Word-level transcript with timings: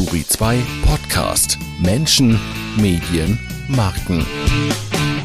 Turi 0.00 0.24
2 0.26 0.64
Podcast. 0.86 1.58
Menschen, 1.78 2.40
Medien, 2.78 3.38
Marken. 3.68 4.24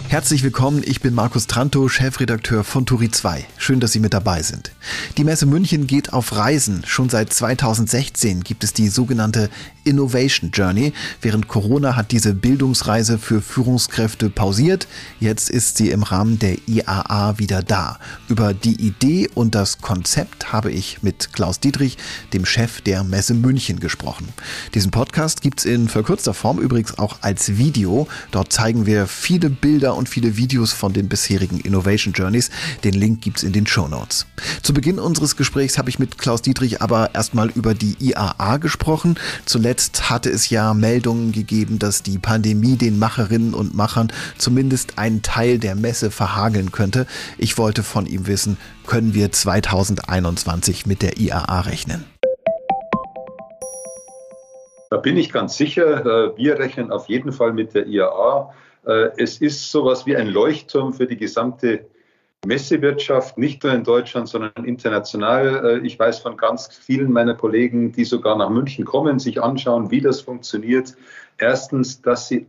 Herzlich 0.08 0.44
willkommen, 0.44 0.84
ich 0.86 1.02
bin 1.02 1.16
Markus 1.16 1.48
Tranto, 1.48 1.90
Chefredakteur 1.90 2.64
von 2.64 2.86
Turi 2.86 3.10
2. 3.10 3.44
Schön, 3.58 3.80
dass 3.80 3.92
Sie 3.92 4.00
mit 4.00 4.14
dabei 4.14 4.44
sind. 4.44 4.72
Die 5.18 5.24
Messe 5.24 5.48
München 5.48 5.88
geht 5.88 6.14
auf 6.14 6.36
Reisen. 6.36 6.84
Schon 6.86 7.10
seit 7.10 7.34
2016 7.34 8.42
gibt 8.44 8.64
es 8.64 8.72
die 8.72 8.88
sogenannte 8.88 9.50
Innovation 9.84 10.52
Journey. 10.52 10.94
Während 11.22 11.48
Corona 11.48 11.96
hat 11.96 12.12
diese 12.12 12.34
Bildungsreise 12.34 13.18
für 13.18 13.42
Führungskräfte 13.42 14.30
pausiert. 14.30 14.88
Jetzt 15.20 15.50
ist 15.50 15.78
sie 15.78 15.90
im 15.90 16.04
Rahmen 16.04 16.40
der 16.40 16.58
IAA 16.68 17.40
wieder 17.40 17.64
da. 17.64 18.00
Über 18.30 18.54
die 18.54 18.76
Idee 18.76 19.30
und 19.34 19.56
das 19.56 19.80
Konzept 19.80 20.54
habe 20.54 20.72
ich 20.72 21.02
mit 21.04 21.34
Klaus 21.34 21.60
Dietrich, 21.60 21.98
dem 22.32 22.46
Chef 22.46 22.82
der 22.82 23.04
Messe 23.04 23.34
München, 23.34 23.80
gesprochen. 23.80 24.30
Diesen 24.74 24.92
Podcast 24.92 25.42
gibt 25.42 25.60
es 25.60 25.66
in 25.66 25.90
verkürzter 25.90 26.34
Form 26.34 26.60
übrigens 26.60 26.98
auch 26.98 27.18
als 27.22 27.58
Video. 27.58 28.08
Dort 28.32 28.54
zeigen 28.54 28.86
wir 28.86 29.08
viele 29.08 29.50
Bilder 29.50 29.95
und 29.96 30.10
viele 30.10 30.38
Videos 30.38 30.74
von 30.74 30.94
den 30.94 31.10
bisherigen 31.10 31.60
Innovation 31.60 32.14
Journeys. 32.14 32.52
Den 32.84 32.94
Link 32.94 33.22
gibt's 33.22 33.44
in 33.44 33.54
den 33.54 33.66
Show 33.68 33.88
Notes. 33.88 34.26
Zu 34.62 34.74
Beginn 34.74 35.00
unseres 35.00 35.36
Gesprächs 35.36 35.78
habe 35.78 35.90
ich 35.90 36.00
mit 36.00 36.18
Klaus 36.18 36.42
Dietrich 36.42 36.82
aber 36.82 37.14
erstmal 37.14 37.50
über 37.50 37.74
die 37.74 37.96
IAA 38.00 38.58
gesprochen. 38.58 39.16
Zuletzt 39.46 40.10
hatte 40.10 40.30
es 40.30 40.50
ja 40.50 40.74
Meldungen 40.74 41.32
gegeben, 41.32 41.80
dass 41.80 42.04
die 42.04 42.18
Pandemie 42.18 42.76
den 42.76 43.00
Macherinnen 43.00 43.54
und 43.54 43.76
Machern 43.76 44.12
zumindest 44.38 44.98
einen 44.98 45.22
Teil 45.22 45.60
der 45.60 45.76
Messe 45.76 46.12
verhageln 46.12 46.72
könnte. 46.72 47.08
Ich 47.38 47.58
wollte 47.58 47.84
von 47.84 48.06
ihm 48.06 48.28
wissen, 48.28 48.58
können 48.88 49.14
wir 49.14 49.32
2021 49.32 50.86
mit 50.86 51.02
der 51.02 51.18
IAA 51.18 51.62
rechnen? 51.62 52.06
Da 54.90 54.98
bin 54.98 55.18
ich 55.18 55.32
ganz 55.32 55.58
sicher. 55.58 56.06
Äh, 56.06 56.38
wir 56.38 56.60
rechnen 56.60 56.92
auf 56.92 57.10
jeden 57.10 57.32
Fall 57.32 57.54
mit 57.54 57.74
der 57.74 57.88
IAA. 57.88 58.54
Äh, 58.86 59.10
es 59.18 59.40
ist 59.42 59.72
sowas 59.72 60.06
wie 60.06 60.16
ein 60.16 60.28
Leuchtturm 60.28 60.94
für 60.94 61.08
die 61.08 61.18
gesamte 61.18 61.86
Messewirtschaft, 62.46 63.38
nicht 63.38 63.64
nur 63.64 63.74
in 63.74 63.84
Deutschland, 63.84 64.30
sondern 64.30 64.66
international. 64.66 65.82
Äh, 65.82 65.86
ich 65.86 65.98
weiß 65.98 66.20
von 66.20 66.38
ganz 66.38 66.68
vielen 66.68 67.12
meiner 67.12 67.36
Kollegen, 67.36 67.92
die 67.92 68.06
sogar 68.06 68.38
nach 68.38 68.50
München 68.50 68.86
kommen, 68.86 69.20
sich 69.20 69.42
anschauen, 69.42 69.92
wie 69.92 70.02
das 70.02 70.22
funktioniert. 70.22 70.96
Erstens, 71.38 72.02
dass 72.02 72.28
sie 72.28 72.48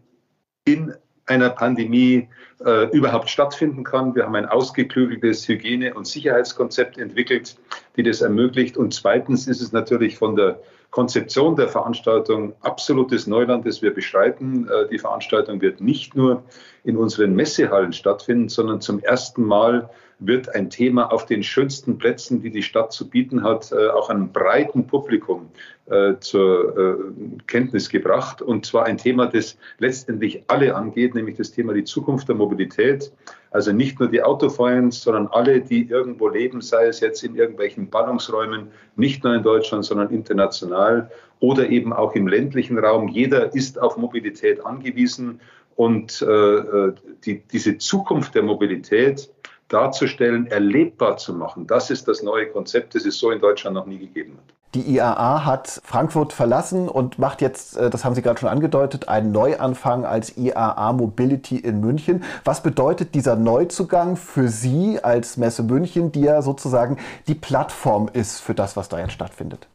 in 0.65 0.95
einer 1.27 1.51
Pandemie 1.51 2.28
äh, 2.65 2.89
überhaupt 2.91 3.28
stattfinden 3.28 3.84
kann. 3.84 4.15
Wir 4.15 4.25
haben 4.25 4.37
ein 4.37 4.47
ausgeklügeltes 4.47 5.48
Hygiene- 5.48 5.95
und 5.95 6.06
Sicherheitskonzept 6.06 6.98
entwickelt, 6.98 7.56
die 7.97 8.03
das 8.03 8.21
ermöglicht. 8.21 8.77
Und 8.77 8.95
zweitens 8.95 9.48
ist 9.48 9.61
es 9.61 9.73
natürlich 9.73 10.17
von 10.17 10.37
der 10.37 10.61
Konzeption 10.91 11.56
der 11.56 11.69
Veranstaltung 11.69 12.55
absolutes 12.62 13.27
Neuland, 13.27 13.67
das 13.67 13.83
wir 13.83 13.92
beschreiten. 13.92 14.69
Äh, 14.69 14.89
die 14.89 14.98
Veranstaltung 14.98 15.61
wird 15.61 15.81
nicht 15.81 16.15
nur 16.15 16.45
in 16.84 16.97
unseren 16.97 17.34
Messehallen 17.34 17.93
stattfinden, 17.93 18.48
sondern 18.48 18.81
zum 18.81 19.01
ersten 19.01 19.45
Mal 19.45 19.91
wird 20.19 20.55
ein 20.55 20.70
Thema 20.70 21.12
auf 21.12 21.27
den 21.27 21.42
schönsten 21.42 21.98
Plätzen, 21.98 22.41
die 22.41 22.50
die 22.50 22.62
Stadt 22.62 22.92
zu 22.92 23.09
bieten 23.09 23.42
hat, 23.42 23.72
äh, 23.72 23.89
auch 23.89 24.09
einem 24.09 24.33
breiten 24.33 24.86
Publikum 24.86 25.48
äh, 25.86 26.14
zur 26.20 26.78
äh, 26.78 27.42
Kenntnis 27.47 27.91
gebracht. 27.91 28.41
Und 28.41 28.64
zwar 28.64 28.87
ein 28.87 28.97
Thema, 28.97 29.27
das 29.27 29.59
letztendlich 29.78 30.44
alle 30.48 30.75
angeht, 30.75 31.14
nämlich 31.14 31.37
das 31.37 31.53
Thema 31.53 31.75
die 31.75 31.84
Zukunft 31.84 32.28
der 32.28 32.37
Mobilität. 32.37 33.12
Also 33.50 33.72
nicht 33.72 34.00
nur 34.00 34.09
die 34.09 34.22
Autofans, 34.22 35.03
sondern 35.03 35.28
alle, 35.28 35.61
die 35.61 35.89
irgendwo 35.89 36.28
leben, 36.28 36.61
sei 36.62 36.87
es 36.87 37.00
jetzt 37.00 37.22
in 37.22 37.37
irgendwelchen 37.37 37.91
Ballungsräumen, 37.91 38.69
nicht 38.97 39.22
nur 39.22 39.34
in 39.34 39.42
Deutschland, 39.42 39.84
sondern 39.84 40.11
international 40.11 41.11
oder 41.41 41.69
eben 41.69 41.92
auch 41.92 42.14
im 42.14 42.27
ländlichen 42.27 42.78
Raum. 42.78 43.09
Jeder 43.09 43.55
ist 43.55 43.81
auf 43.81 43.97
Mobilität 43.97 44.64
angewiesen 44.64 45.41
und 45.77 46.22
äh, 46.22 46.93
die, 47.25 47.43
diese 47.53 47.77
Zukunft 47.78 48.34
der 48.34 48.43
Mobilität 48.43 49.31
darzustellen, 49.69 50.47
erlebbar 50.47 51.16
zu 51.16 51.34
machen. 51.34 51.66
Das 51.66 51.91
ist 51.91 52.06
das 52.09 52.22
neue 52.22 52.47
Konzept, 52.47 52.94
das 52.94 53.04
es 53.04 53.19
so 53.19 53.31
in 53.31 53.41
Deutschland 53.41 53.75
noch 53.75 53.87
nie 53.87 53.99
gegeben 53.99 54.37
hat. 54.37 54.54
Die 54.75 54.94
IAA 54.94 55.47
hat 55.47 55.81
Frankfurt 55.84 56.34
verlassen 56.34 56.88
und 56.88 57.19
macht 57.19 57.41
jetzt, 57.41 57.78
äh, 57.78 57.88
das 57.88 58.04
haben 58.04 58.15
Sie 58.15 58.21
gerade 58.21 58.38
schon 58.38 58.49
angedeutet, 58.49 59.09
einen 59.09 59.32
Neuanfang 59.32 60.04
als 60.04 60.37
IAA 60.37 60.93
Mobility 60.93 61.56
in 61.56 61.81
München. 61.81 62.25
Was 62.44 62.62
bedeutet 62.62 63.15
dieser 63.15 63.37
Neuzugang 63.37 64.16
für 64.16 64.49
Sie 64.49 64.99
als 65.03 65.38
Messe 65.38 65.62
München, 65.62 66.12
die 66.12 66.22
ja 66.22 66.43
sozusagen 66.43 66.98
die 67.27 67.34
Plattform 67.34 68.10
ist 68.12 68.41
für 68.41 68.54
das, 68.54 68.77
was 68.77 68.88
da 68.88 68.98
jetzt 68.98 69.12
stattfindet? 69.12 69.66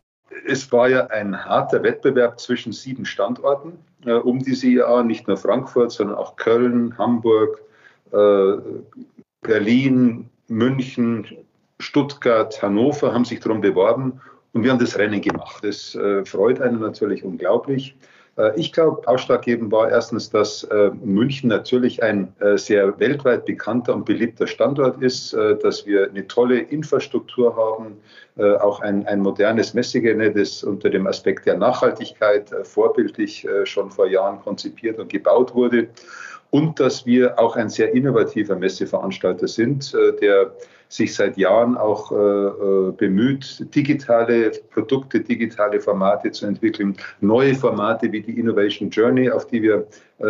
Es 0.46 0.72
war 0.72 0.88
ja 0.90 1.08
ein 1.08 1.46
harter 1.46 1.82
Wettbewerb 1.82 2.40
zwischen 2.40 2.72
sieben 2.72 3.06
Standorten 3.06 3.80
äh, 4.06 4.14
um 4.14 4.40
diese 4.40 4.68
IAA, 4.68 5.04
nicht 5.04 5.28
nur 5.28 5.38
Frankfurt, 5.38 5.92
sondern 5.92 6.18
auch 6.18 6.36
Köln, 6.36 6.96
Hamburg, 6.98 7.62
äh, 8.12 8.54
Berlin, 9.42 10.30
München, 10.48 11.26
Stuttgart, 11.80 12.62
Hannover 12.62 13.14
haben 13.14 13.26
sich 13.26 13.40
darum 13.40 13.62
beworben 13.62 14.22
und 14.54 14.64
wir 14.64 14.72
haben 14.72 14.80
das 14.80 14.98
Rennen 14.98 15.22
gemacht. 15.22 15.64
Das 15.64 15.96
äh, 15.96 16.24
freut 16.26 16.62
einen 16.62 16.80
natürlich 16.80 17.24
unglaublich. 17.24 17.96
Äh, 18.38 18.60
ich 18.60 18.72
glaube, 18.72 19.08
ausschlaggebend 19.08 19.72
war 19.72 19.90
erstens, 19.90 20.30
dass 20.30 20.64
äh, 20.66 20.92
München 21.04 21.50
natürlich 21.50 22.04
ein 22.04 22.34
äh, 22.40 22.56
sehr 22.58 23.00
weltweit 23.00 23.46
bekannter 23.46 23.96
und 23.96 24.06
beliebter 24.06 24.46
Standort 24.46 25.02
ist, 25.02 25.34
äh, 25.34 25.58
dass 25.58 25.88
wir 25.88 26.10
eine 26.10 26.28
tolle 26.28 26.60
Infrastruktur 26.60 27.56
haben, 27.56 27.98
äh, 28.38 28.58
auch 28.58 28.82
ein, 28.82 29.08
ein 29.08 29.22
modernes 29.22 29.74
Messegelände, 29.74 30.40
das 30.40 30.64
unter 30.64 30.92
dem 30.92 31.08
Aspekt 31.08 31.48
der 31.48 31.58
Nachhaltigkeit 31.58 32.54
vorbildlich 32.64 33.48
schon 33.64 33.90
vor 33.90 34.08
Jahren 34.08 34.40
konzipiert 34.42 35.00
und 35.00 35.10
gebaut 35.10 35.56
wurde 35.56 35.88
und 36.52 36.80
dass 36.80 37.06
wir 37.06 37.40
auch 37.40 37.56
ein 37.56 37.70
sehr 37.70 37.94
innovativer 37.94 38.56
Messeveranstalter 38.56 39.48
sind, 39.48 39.94
äh, 39.96 40.16
der 40.18 40.52
sich 40.90 41.16
seit 41.16 41.38
Jahren 41.38 41.78
auch 41.78 42.12
äh, 42.12 42.16
äh, 42.16 42.92
bemüht, 42.92 43.74
digitale 43.74 44.52
Produkte, 44.72 45.22
digitale 45.22 45.80
Formate 45.80 46.32
zu 46.32 46.46
entwickeln, 46.46 46.98
neue 47.22 47.56
Formate 47.56 48.12
wie 48.12 48.22
die 48.22 48.38
Innovation 48.38 48.90
Journey, 48.90 49.32
auf 49.32 49.48
die 49.48 49.64
wir 49.64 49.88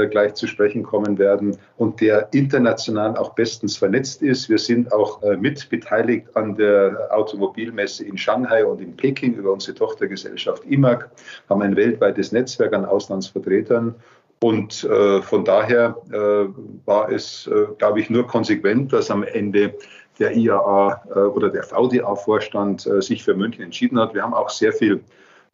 gleich 0.09 0.35
zu 0.35 0.47
sprechen 0.47 0.83
kommen 0.83 1.17
werden 1.17 1.57
und 1.75 1.99
der 1.99 2.29
international 2.31 3.17
auch 3.17 3.35
bestens 3.35 3.75
vernetzt 3.75 4.21
ist. 4.21 4.47
Wir 4.47 4.57
sind 4.57 4.93
auch 4.93 5.21
mit 5.37 5.69
beteiligt 5.69 6.33
an 6.33 6.55
der 6.55 7.09
Automobilmesse 7.09 8.05
in 8.05 8.17
Shanghai 8.17 8.65
und 8.65 8.79
in 8.79 8.95
Peking 8.95 9.33
über 9.33 9.51
unsere 9.51 9.75
Tochtergesellschaft 9.75 10.63
IMAG, 10.63 11.09
haben 11.49 11.61
ein 11.61 11.75
weltweites 11.75 12.31
Netzwerk 12.31 12.71
an 12.71 12.85
Auslandsvertretern 12.85 13.93
und 14.43 14.83
äh, 14.85 15.21
von 15.21 15.45
daher 15.45 15.95
äh, 16.11 16.47
war 16.85 17.11
es, 17.11 17.47
äh, 17.47 17.67
glaube 17.77 17.99
ich, 17.99 18.09
nur 18.09 18.25
konsequent, 18.25 18.91
dass 18.91 19.11
am 19.11 19.23
Ende 19.23 19.75
der 20.17 20.35
IAA 20.35 21.03
äh, 21.15 21.19
oder 21.19 21.49
der 21.49 21.63
VDA-Vorstand 21.63 22.87
äh, 22.87 23.01
sich 23.01 23.23
für 23.23 23.35
München 23.35 23.63
entschieden 23.63 23.99
hat. 23.99 24.15
Wir 24.15 24.23
haben 24.23 24.33
auch 24.33 24.49
sehr 24.49 24.73
viel 24.73 25.03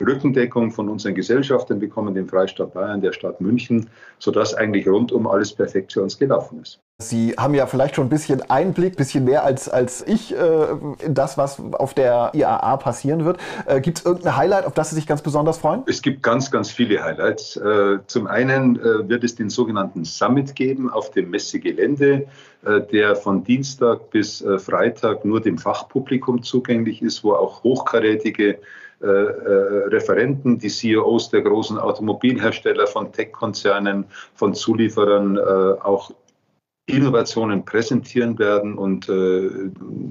Rückendeckung 0.06 0.72
von 0.72 0.90
unseren 0.90 1.16
Gesellschaften 1.16 1.80
bekommen, 1.80 2.14
dem 2.14 2.28
Freistaat 2.28 2.74
Bayern, 2.74 3.02
der 3.02 3.14
Stadt 3.14 3.42
München, 3.42 3.90
sodass 4.20 4.54
eigentlich 4.54 4.88
rundum 4.88 5.28
alles 5.28 5.54
perfekt 5.54 5.94
für 5.94 6.04
uns 6.04 6.18
gelaufen 6.18 6.62
ist. 6.62 6.80
Sie 7.00 7.36
haben 7.38 7.54
ja 7.54 7.68
vielleicht 7.68 7.96
schon 7.96 8.08
ein 8.08 8.10
bisschen 8.10 8.42
Einblick, 8.50 8.94
ein 8.94 8.96
bisschen 8.96 9.24
mehr 9.24 9.44
als, 9.44 9.70
als 9.70 10.04
ich 10.08 10.36
äh, 10.36 10.68
in 11.00 11.14
das, 11.14 11.38
was 11.38 11.60
auf 11.74 11.94
der 11.94 12.32
IAA 12.34 12.78
passieren 12.78 13.24
wird. 13.24 13.38
Äh, 13.68 13.82
gibt 13.82 14.00
es 14.00 14.06
irgendein 14.06 14.36
Highlight, 14.36 14.66
auf 14.66 14.74
das 14.74 14.90
Sie 14.90 14.96
sich 14.96 15.06
ganz 15.06 15.22
besonders 15.22 15.60
freuen? 15.60 15.84
Es 15.86 16.02
gibt 16.02 16.24
ganz, 16.24 16.50
ganz 16.50 16.72
viele 16.72 17.04
Highlights. 17.04 17.56
Äh, 17.56 18.00
zum 18.08 18.26
einen 18.26 18.78
äh, 18.80 19.08
wird 19.08 19.24
es 19.24 19.36
den 19.36 19.52
sogenannten 19.52 20.06
Summit 20.06 20.56
geben 20.56 20.90
auf 20.90 21.12
dem 21.12 21.30
Messegelände, 21.30 22.26
äh, 22.66 22.82
der 22.92 23.16
von 23.16 23.44
Dienstag 23.44 24.10
bis 24.10 24.42
äh, 24.42 24.58
Freitag 24.58 25.24
nur 25.24 25.40
dem 25.40 25.60
Fachpublikum 25.60 26.42
zugänglich 26.42 27.04
ist, 27.04 27.24
wo 27.24 27.34
auch 27.34 27.64
hochkarätige 27.64 28.58
äh, 29.02 29.06
äh, 29.06 29.88
Referenten, 29.90 30.58
die 30.58 30.70
CEOs 30.70 31.30
der 31.30 31.42
großen 31.42 31.78
Automobilhersteller, 31.78 32.88
von 32.88 33.12
Tech-Konzernen, 33.12 34.06
von 34.34 34.56
Zulieferern 34.56 35.38
äh, 35.38 35.42
auch 35.42 36.12
Innovationen 36.88 37.66
präsentieren 37.66 38.40
werden 38.40 38.78
und 38.78 39.08
äh, 39.10 39.50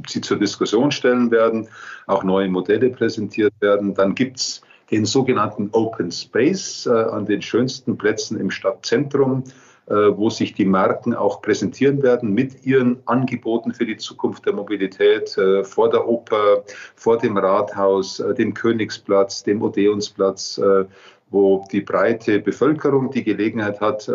sie 0.07 0.21
zur 0.21 0.39
Diskussion 0.39 0.91
stellen 0.91 1.31
werden, 1.31 1.69
auch 2.07 2.23
neue 2.23 2.49
Modelle 2.49 2.91
präsentiert 2.91 3.55
werden. 3.61 3.95
Dann 3.95 4.15
gibt's 4.15 4.61
den 4.91 5.05
sogenannten 5.05 5.71
Open 5.73 6.13
Space 6.13 6.87
äh, 6.87 6.91
an 6.91 7.27
den 7.27 7.43
schönsten 7.43 7.97
Plätzen 7.97 8.39
im 8.39 8.51
Stadtzentrum. 8.51 9.45
Äh, 9.89 10.17
wo 10.17 10.31
sich 10.31 10.53
die 10.53 10.65
Marken 10.65 11.15
auch 11.15 11.41
präsentieren 11.41 12.03
werden 12.03 12.35
mit 12.35 12.67
ihren 12.67 13.01
Angeboten 13.07 13.73
für 13.73 13.87
die 13.87 13.97
Zukunft 13.97 14.45
der 14.45 14.53
Mobilität 14.53 15.39
äh, 15.39 15.63
vor 15.63 15.89
der 15.91 16.09
Oper, 16.09 16.65
vor 16.97 17.19
dem 17.19 17.37
Rathaus, 17.37 18.19
äh, 18.19 18.35
dem 18.35 18.53
Königsplatz, 18.53 19.45
dem 19.45 19.63
Odeonsplatz, 19.63 20.61
wo 21.31 21.65
die 21.71 21.83
breite 21.83 22.41
Bevölkerung 22.41 23.13
die 23.13 23.23
Gelegenheit 23.23 23.81
hat, 23.81 24.11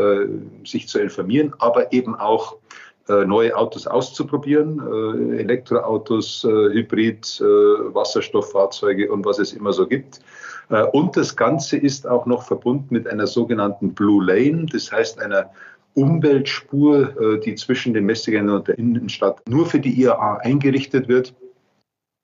sich 0.66 0.88
zu 0.88 1.00
informieren, 1.00 1.54
aber 1.60 1.92
eben 1.92 2.16
auch 2.16 2.56
neue 3.08 3.56
Autos 3.58 3.86
auszuprobieren, 3.86 5.34
Elektroautos, 5.38 6.44
Hybrid, 6.44 7.42
Wasserstofffahrzeuge 7.42 9.12
und 9.12 9.26
was 9.26 9.40
es 9.40 9.52
immer 9.52 9.74
so 9.74 9.88
gibt. 9.88 10.22
Und 10.94 11.18
das 11.18 11.36
Ganze 11.36 11.76
ist 11.76 12.08
auch 12.08 12.26
noch 12.26 12.44
verbunden 12.44 12.88
mit 12.92 13.08
einer 13.08 13.28
sogenannten 13.28 13.94
Blue 13.94 14.24
Lane, 14.24 14.68
das 14.72 14.92
heißt 14.92 15.22
einer 15.22 15.50
Umweltspur, 15.96 17.40
die 17.44 17.56
zwischen 17.56 17.94
den 17.94 18.06
Messegelände 18.06 18.56
und 18.56 18.68
der 18.70 18.78
Innenstadt 18.78 19.42
nur 19.50 19.66
für 19.66 19.82
die 19.82 20.02
IAA 20.02 20.38
eingerichtet 20.38 21.10
wird, 21.10 21.34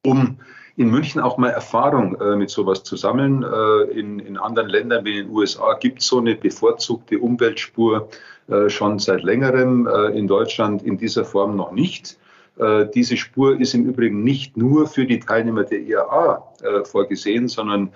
um 0.06 0.38
in 0.78 0.92
München 0.92 1.20
auch 1.20 1.38
mal 1.38 1.50
Erfahrung 1.50 2.16
äh, 2.22 2.36
mit 2.36 2.52
sowas 2.52 2.84
zu 2.84 2.96
sammeln. 2.96 3.44
Äh, 3.44 4.00
in, 4.00 4.20
in 4.20 4.38
anderen 4.38 4.70
Ländern 4.70 5.04
wie 5.04 5.16
den 5.16 5.30
USA 5.30 5.74
gibt 5.74 6.00
es 6.00 6.08
so 6.08 6.20
eine 6.20 6.36
bevorzugte 6.36 7.20
Umweltspur 7.20 8.10
äh, 8.48 8.70
schon 8.70 9.00
seit 9.00 9.24
längerem, 9.24 9.88
äh, 9.88 10.18
in 10.18 10.28
Deutschland 10.28 10.84
in 10.84 10.98
dieser 10.98 11.26
Form 11.26 11.56
noch 11.56 11.72
nicht. 11.72 12.18
Äh, 12.60 12.88
diese 12.94 13.18
Spur 13.18 13.60
ist 13.60 13.74
im 13.74 13.86
Übrigen 13.86 14.24
nicht 14.24 14.58
nur 14.58 14.88
für 14.88 15.06
die 15.06 15.20
Teilnehmer 15.20 15.64
der 15.64 15.80
IAA 15.80 16.54
äh, 16.62 16.86
vorgesehen, 16.86 17.48
sondern 17.48 17.90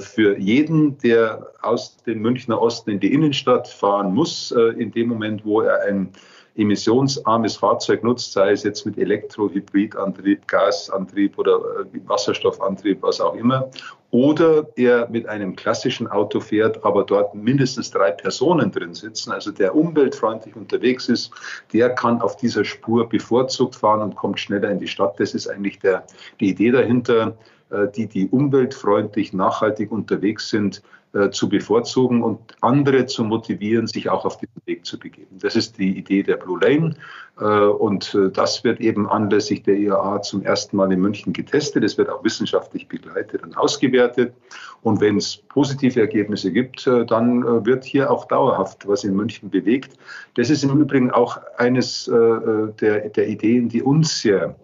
für 0.00 0.38
jeden, 0.38 0.98
der 0.98 1.46
aus 1.62 1.96
dem 2.04 2.20
Münchner 2.20 2.60
Osten 2.60 2.90
in 2.90 3.00
die 3.00 3.12
Innenstadt 3.12 3.68
fahren 3.68 4.14
muss, 4.14 4.50
in 4.50 4.90
dem 4.92 5.08
Moment, 5.08 5.44
wo 5.44 5.62
er 5.62 5.82
ein 5.84 6.10
emissionsarmes 6.56 7.56
Fahrzeug 7.56 8.02
nutzt, 8.02 8.32
sei 8.32 8.52
es 8.52 8.62
jetzt 8.64 8.84
mit 8.84 8.98
Elektro, 8.98 9.48
Hybridantrieb, 9.48 10.46
Gasantrieb 10.46 11.38
oder 11.38 11.56
äh, 11.92 12.00
Wasserstoffantrieb, 12.06 13.02
was 13.02 13.20
auch 13.20 13.34
immer, 13.34 13.70
oder 14.10 14.66
er 14.76 15.08
mit 15.08 15.28
einem 15.28 15.54
klassischen 15.54 16.08
Auto 16.08 16.40
fährt, 16.40 16.84
aber 16.84 17.04
dort 17.04 17.34
mindestens 17.34 17.90
drei 17.90 18.10
Personen 18.10 18.72
drin 18.72 18.94
sitzen, 18.94 19.30
also 19.30 19.52
der 19.52 19.74
umweltfreundlich 19.74 20.56
unterwegs 20.56 21.08
ist, 21.08 21.30
der 21.72 21.90
kann 21.90 22.20
auf 22.20 22.36
dieser 22.36 22.64
Spur 22.64 23.08
bevorzugt 23.08 23.76
fahren 23.76 24.02
und 24.02 24.16
kommt 24.16 24.40
schneller 24.40 24.70
in 24.70 24.80
die 24.80 24.88
Stadt. 24.88 25.20
Das 25.20 25.34
ist 25.34 25.46
eigentlich 25.46 25.78
der, 25.78 26.04
die 26.40 26.48
Idee 26.48 26.72
dahinter, 26.72 27.36
äh, 27.70 27.86
die, 27.94 28.08
die 28.08 28.28
umweltfreundlich, 28.28 29.32
nachhaltig 29.32 29.92
unterwegs 29.92 30.48
sind, 30.48 30.82
äh, 31.12 31.30
zu 31.30 31.48
bevorzugen 31.48 32.22
und 32.22 32.38
andere 32.60 33.04
zu 33.04 33.24
motivieren, 33.24 33.88
sich 33.88 34.08
auch 34.08 34.24
auf 34.24 34.36
diesen 34.36 34.62
Weg 34.66 34.86
zu 34.86 34.96
begeben. 34.96 35.40
Das 35.40 35.56
ist 35.56 35.76
die 35.76 35.98
Idee 35.98 36.22
der 36.22 36.36
Blue 36.36 36.60
Lane 36.60 36.94
äh, 37.40 37.44
und 37.44 38.14
äh, 38.14 38.30
das 38.30 38.62
wird 38.62 38.78
eben 38.78 39.08
anlässlich 39.08 39.64
der 39.64 39.74
IAA 39.74 40.22
zum 40.22 40.44
ersten 40.44 40.76
Mal 40.76 40.92
in 40.92 41.00
München 41.00 41.32
getestet. 41.32 41.82
Es 41.82 41.98
wird 41.98 42.10
auch 42.10 42.22
wissenschaftlich 42.22 42.86
begleitet 42.86 43.42
und 43.42 43.56
ausgewertet 43.56 44.34
und 44.82 45.00
wenn 45.00 45.16
es 45.16 45.38
positive 45.48 46.00
Ergebnisse 46.00 46.52
gibt, 46.52 46.86
dann 46.86 47.66
wird 47.66 47.82
hier 47.84 48.08
auch 48.08 48.26
dauerhaft 48.26 48.86
was 48.86 49.02
in 49.02 49.16
München 49.16 49.50
bewegt. 49.50 49.98
Das 50.36 50.48
ist 50.48 50.62
im 50.62 50.80
Übrigen 50.80 51.10
auch 51.10 51.40
eines 51.58 52.04
der, 52.04 53.08
der 53.10 53.28
Ideen, 53.28 53.68
die 53.68 53.82
uns 53.82 54.22
sehr 54.22 54.54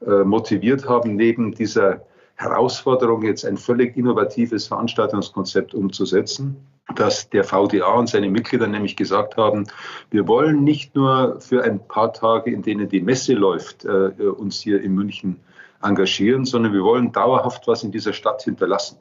motiviert 0.00 0.88
haben, 0.88 1.16
neben 1.16 1.52
dieser 1.52 2.02
Herausforderung, 2.36 3.22
jetzt 3.22 3.44
ein 3.44 3.56
völlig 3.56 3.96
innovatives 3.96 4.66
Veranstaltungskonzept 4.66 5.74
umzusetzen, 5.74 6.56
dass 6.96 7.30
der 7.30 7.44
VDA 7.44 7.94
und 7.94 8.08
seine 8.08 8.28
Mitglieder 8.28 8.66
nämlich 8.66 8.96
gesagt 8.96 9.36
haben, 9.36 9.66
wir 10.10 10.26
wollen 10.28 10.64
nicht 10.64 10.94
nur 10.94 11.40
für 11.40 11.62
ein 11.62 11.86
paar 11.86 12.12
Tage, 12.12 12.50
in 12.50 12.62
denen 12.62 12.88
die 12.88 13.00
Messe 13.00 13.34
läuft, 13.34 13.84
äh, 13.84 13.88
uns 13.88 14.60
hier 14.60 14.82
in 14.82 14.94
München 14.94 15.40
engagieren, 15.82 16.44
sondern 16.44 16.72
wir 16.72 16.82
wollen 16.82 17.12
dauerhaft 17.12 17.66
was 17.68 17.84
in 17.84 17.92
dieser 17.92 18.12
Stadt 18.12 18.42
hinterlassen. 18.42 18.98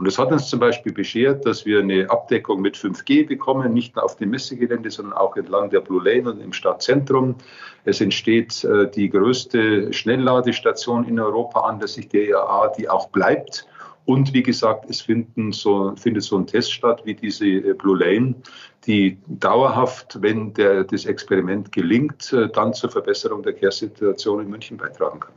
Und 0.00 0.06
das 0.06 0.18
hat 0.18 0.32
uns 0.32 0.48
zum 0.48 0.60
Beispiel 0.60 0.94
beschert, 0.94 1.44
dass 1.44 1.66
wir 1.66 1.80
eine 1.80 2.08
Abdeckung 2.08 2.62
mit 2.62 2.74
5G 2.74 3.26
bekommen, 3.26 3.74
nicht 3.74 3.96
nur 3.96 4.04
auf 4.06 4.16
dem 4.16 4.30
Messegelände, 4.30 4.90
sondern 4.90 5.12
auch 5.12 5.36
entlang 5.36 5.68
der 5.68 5.80
Blue 5.80 6.02
Lane 6.02 6.30
und 6.30 6.40
im 6.40 6.54
Stadtzentrum. 6.54 7.34
Es 7.84 8.00
entsteht 8.00 8.64
äh, 8.64 8.90
die 8.90 9.10
größte 9.10 9.92
Schnellladestation 9.92 11.04
in 11.04 11.20
Europa 11.20 11.60
an, 11.60 11.80
das 11.80 11.98
ist 11.98 12.14
der 12.14 12.30
IAA, 12.30 12.72
die 12.78 12.88
auch 12.88 13.10
bleibt. 13.10 13.66
Und 14.06 14.32
wie 14.32 14.42
gesagt, 14.42 14.86
es 14.88 15.06
so, 15.50 15.94
findet 15.96 16.22
so 16.22 16.38
ein 16.38 16.46
Test 16.46 16.72
statt 16.72 17.02
wie 17.04 17.14
diese 17.14 17.44
äh, 17.44 17.74
Blue 17.74 17.98
Lane, 17.98 18.36
die 18.86 19.18
dauerhaft, 19.26 20.16
wenn 20.22 20.54
der, 20.54 20.84
das 20.84 21.04
Experiment 21.04 21.72
gelingt, 21.72 22.32
äh, 22.32 22.48
dann 22.48 22.72
zur 22.72 22.88
Verbesserung 22.88 23.42
der 23.42 23.52
Kehrsituation 23.52 24.40
in 24.40 24.48
München 24.48 24.78
beitragen 24.78 25.20
kann. 25.20 25.34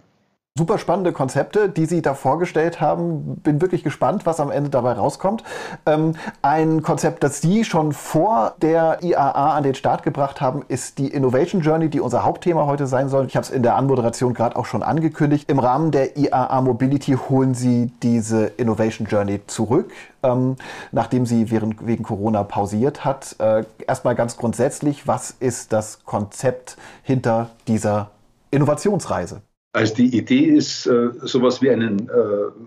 Super 0.56 0.78
spannende 0.78 1.14
Konzepte, 1.14 1.68
die 1.68 1.88
Sie 1.88 2.04
da 2.04 2.14
vorgestellt 2.14 2.80
haben. 2.80 3.38
Bin 3.38 3.60
wirklich 3.60 3.84
gespannt, 3.84 4.28
was 4.28 4.40
am 4.40 4.52
Ende 4.52 4.70
dabei 4.70 4.92
rauskommt. 4.94 5.44
Ähm, 5.88 6.14
ein 6.44 6.84
Konzept, 6.84 7.24
das 7.24 7.42
Sie 7.42 7.64
schon 7.64 7.92
vor 7.92 8.54
der 8.62 9.00
IAA 9.02 9.58
an 9.58 9.64
den 9.64 9.74
Start 9.74 10.04
gebracht 10.04 10.42
haben, 10.42 10.64
ist 10.68 11.00
die 11.00 11.08
Innovation 11.08 11.62
Journey, 11.62 11.90
die 11.90 12.00
unser 12.00 12.24
Hauptthema 12.24 12.68
heute 12.68 12.86
sein 12.86 13.10
soll. 13.10 13.26
Ich 13.26 13.36
habe 13.36 13.46
es 13.46 13.50
in 13.50 13.64
der 13.64 13.76
Anmoderation 13.78 14.36
gerade 14.36 14.56
auch 14.56 14.68
schon 14.68 14.84
angekündigt. 14.84 15.50
Im 15.50 15.58
Rahmen 15.58 15.90
der 15.90 16.18
IAA 16.18 16.62
Mobility 16.62 17.14
holen 17.14 17.56
Sie 17.56 17.92
diese 18.04 18.46
Innovation 18.46 19.08
Journey 19.08 19.42
zurück. 19.48 19.92
Ähm, 20.22 20.58
nachdem 20.92 21.26
sie 21.26 21.50
während, 21.50 21.88
wegen 21.88 22.04
Corona 22.04 22.44
pausiert 22.44 23.04
hat. 23.04 23.36
Äh, 23.40 23.64
erstmal 23.88 24.14
ganz 24.14 24.38
grundsätzlich, 24.38 25.08
was 25.08 25.32
ist 25.32 25.74
das 25.74 26.04
Konzept 26.04 26.78
hinter 27.02 27.50
dieser 27.68 28.12
Innovationsreise? 28.52 29.42
Also 29.74 29.96
die 29.96 30.16
Idee 30.16 30.46
ist, 30.46 30.86
äh, 30.86 31.10
sowas 31.22 31.62
wie 31.62 31.72
einen 31.72 32.08
äh, 32.08 32.14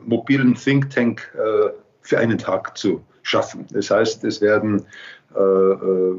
mobilen 0.05 0.55
Think 0.55 0.91
Tank 0.91 1.33
äh, 1.35 1.71
für 2.03 2.19
einen 2.19 2.37
Tag 2.37 2.77
zu 2.77 3.01
schaffen. 3.23 3.65
Das 3.73 3.91
heißt, 3.91 4.25
es 4.25 4.41
werden 4.41 4.85
äh, 5.35 5.41
äh 5.41 6.17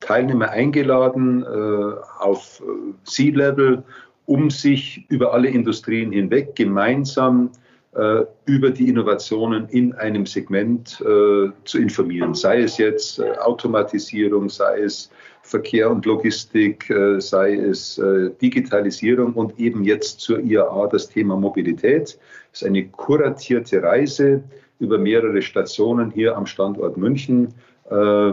Teilnehmer 0.00 0.48
eingeladen 0.48 1.42
äh, 1.42 1.94
auf 2.20 2.62
Sea-Level, 3.04 3.82
um 4.24 4.48
sich 4.48 5.04
über 5.10 5.34
alle 5.34 5.48
Industrien 5.48 6.10
hinweg 6.10 6.56
gemeinsam 6.56 7.50
über 7.92 8.70
die 8.70 8.88
Innovationen 8.88 9.68
in 9.68 9.92
einem 9.94 10.24
Segment 10.24 10.90
zu 11.64 11.78
informieren. 11.78 12.34
Sei 12.34 12.62
es 12.62 12.78
jetzt 12.78 13.20
Automatisierung, 13.20 14.48
sei 14.48 14.82
es 14.82 15.10
Verkehr 15.42 15.90
und 15.90 16.06
Logistik, 16.06 16.88
äh, 16.90 17.20
sei 17.20 17.54
es 17.54 17.98
äh, 17.98 18.30
Digitalisierung 18.40 19.32
und 19.34 19.58
eben 19.58 19.84
jetzt 19.84 20.20
zur 20.20 20.40
IAA 20.40 20.86
das 20.88 21.08
Thema 21.08 21.36
Mobilität. 21.36 22.18
Das 22.52 22.62
ist 22.62 22.64
eine 22.64 22.86
kuratierte 22.86 23.82
Reise 23.82 24.42
über 24.78 24.98
mehrere 24.98 25.42
Stationen 25.42 26.10
hier 26.10 26.36
am 26.36 26.46
Standort 26.46 26.96
München, 26.96 27.48
äh, 27.90 28.32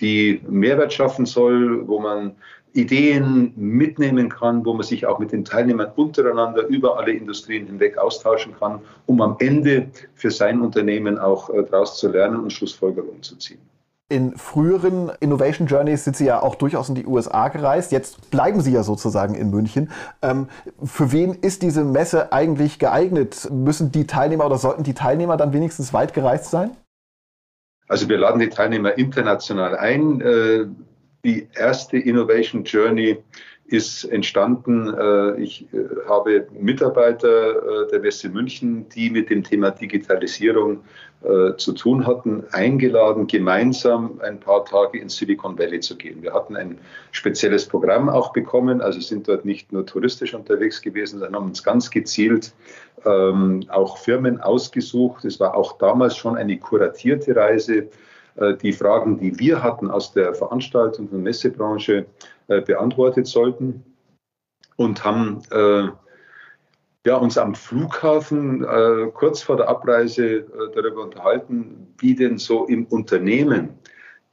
die 0.00 0.40
Mehrwert 0.48 0.92
schaffen 0.92 1.26
soll, 1.26 1.86
wo 1.86 2.00
man 2.00 2.32
Ideen 2.76 3.52
mitnehmen 3.56 4.28
kann, 4.28 4.64
wo 4.64 4.74
man 4.74 4.82
sich 4.82 5.06
auch 5.06 5.18
mit 5.18 5.32
den 5.32 5.44
Teilnehmern 5.44 5.92
untereinander 5.96 6.66
über 6.66 6.98
alle 6.98 7.12
Industrien 7.12 7.66
hinweg 7.66 7.98
austauschen 7.98 8.54
kann, 8.58 8.80
um 9.06 9.20
am 9.20 9.36
Ende 9.38 9.88
für 10.14 10.30
sein 10.30 10.60
Unternehmen 10.60 11.18
auch 11.18 11.50
daraus 11.70 11.98
zu 11.98 12.08
lernen 12.08 12.40
und 12.40 12.52
Schlussfolgerungen 12.52 13.22
zu 13.22 13.36
ziehen. 13.36 13.58
In 14.08 14.36
früheren 14.36 15.10
Innovation 15.18 15.66
Journeys 15.66 16.04
sind 16.04 16.16
Sie 16.16 16.26
ja 16.26 16.40
auch 16.40 16.54
durchaus 16.54 16.88
in 16.88 16.94
die 16.94 17.06
USA 17.06 17.48
gereist. 17.48 17.90
Jetzt 17.90 18.30
bleiben 18.30 18.60
Sie 18.60 18.70
ja 18.70 18.84
sozusagen 18.84 19.34
in 19.34 19.50
München. 19.50 19.90
Ähm, 20.22 20.46
für 20.84 21.10
wen 21.10 21.34
ist 21.34 21.62
diese 21.62 21.82
Messe 21.82 22.32
eigentlich 22.32 22.78
geeignet? 22.78 23.48
Müssen 23.50 23.90
die 23.90 24.06
Teilnehmer 24.06 24.46
oder 24.46 24.58
sollten 24.58 24.84
die 24.84 24.94
Teilnehmer 24.94 25.36
dann 25.36 25.52
wenigstens 25.52 25.92
weit 25.92 26.14
gereist 26.14 26.52
sein? 26.52 26.70
Also 27.88 28.08
wir 28.08 28.18
laden 28.18 28.38
die 28.38 28.48
Teilnehmer 28.48 28.96
international 28.96 29.76
ein. 29.76 30.20
Äh, 31.26 31.30
die 31.30 31.48
erste 31.54 31.98
Innovation 31.98 32.64
Journey 32.64 33.18
ist 33.66 34.04
entstanden. 34.04 34.94
Äh, 34.94 35.42
ich 35.42 35.66
äh, 35.72 36.08
habe 36.08 36.46
Mitarbeiter 36.58 37.88
der 37.90 38.00
Messe 38.00 38.28
München, 38.28 38.88
die 38.88 39.10
mit 39.10 39.30
dem 39.30 39.42
Thema 39.42 39.70
Digitalisierung 39.70 40.82
äh, 41.22 41.56
zu 41.56 41.72
tun 41.72 42.06
hatten, 42.06 42.44
eingeladen, 42.52 43.26
gemeinsam 43.26 44.20
ein 44.22 44.38
paar 44.38 44.64
Tage 44.64 44.98
in 45.00 45.08
Silicon 45.08 45.58
Valley 45.58 45.80
zu 45.80 45.96
gehen. 45.96 46.22
Wir 46.22 46.32
hatten 46.32 46.54
ein 46.56 46.78
spezielles 47.10 47.66
Programm 47.66 48.08
auch 48.08 48.32
bekommen, 48.32 48.80
also 48.80 49.00
sind 49.00 49.26
dort 49.26 49.44
nicht 49.44 49.72
nur 49.72 49.84
touristisch 49.86 50.34
unterwegs 50.34 50.80
gewesen, 50.82 51.18
sondern 51.18 51.34
haben 51.34 51.48
uns 51.48 51.64
ganz 51.64 51.90
gezielt 51.90 52.52
ähm, 53.04 53.64
auch 53.68 53.98
Firmen 53.98 54.40
ausgesucht. 54.40 55.24
Es 55.24 55.40
war 55.40 55.56
auch 55.56 55.78
damals 55.78 56.16
schon 56.16 56.36
eine 56.36 56.58
kuratierte 56.58 57.34
Reise. 57.34 57.88
Äh, 58.36 58.54
die 58.56 58.72
Fragen, 58.72 59.18
die 59.18 59.38
wir 59.38 59.62
hatten 59.62 59.90
aus 59.90 60.12
der 60.12 60.34
Veranstaltungs- 60.34 61.12
und 61.12 61.22
Messebranche, 61.22 62.06
äh, 62.48 62.60
beantwortet 62.60 63.26
sollten 63.26 63.82
und 64.76 65.04
haben 65.04 65.42
äh, 65.50 65.88
ja, 67.06 67.16
uns 67.16 67.38
am 67.38 67.54
Flughafen 67.54 68.66
kurz 69.14 69.40
vor 69.40 69.56
der 69.56 69.68
Abreise 69.68 70.44
darüber 70.74 71.04
unterhalten, 71.04 71.94
wie 71.98 72.16
denn 72.16 72.36
so 72.36 72.66
im 72.66 72.84
Unternehmen 72.86 73.78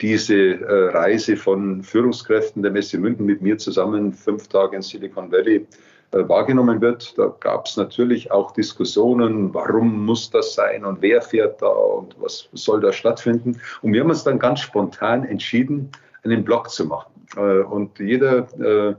diese 0.02 0.60
Reise 0.92 1.38
von 1.38 1.84
Führungskräften 1.84 2.64
der 2.64 2.72
Messe 2.72 2.98
München 2.98 3.28
mit 3.28 3.44
mir 3.44 3.60
zusammen 3.60 4.12
fünf 4.12 4.48
Tage 4.48 4.76
in 4.76 4.82
Silicon 4.82 5.32
Valley 5.32 5.68
wahrgenommen 6.14 6.82
wird. 6.82 7.18
Da 7.18 7.34
gab 7.40 7.66
es 7.66 7.78
natürlich 7.78 8.32
auch 8.32 8.52
Diskussionen, 8.52 9.54
warum 9.54 10.06
muss 10.06 10.30
das 10.30 10.54
sein 10.54 10.86
und 10.86 11.02
wer 11.02 11.22
fährt 11.22 11.62
da 11.62 11.68
und 11.68 12.16
was 12.20 12.50
soll 12.54 12.82
da 12.82 12.92
stattfinden. 12.92 13.60
Und 13.82 13.94
wir 13.94 14.02
haben 14.02 14.10
uns 14.10 14.24
dann 14.24 14.40
ganz 14.40 14.60
spontan 14.62 15.26
entschieden, 15.26 15.90
einen 16.24 16.44
Blog 16.44 16.70
zu 16.70 16.86
machen. 16.86 17.12
Äh, 17.36 17.64
und 17.64 18.00
jeder 18.00 18.48
äh, 18.60 18.96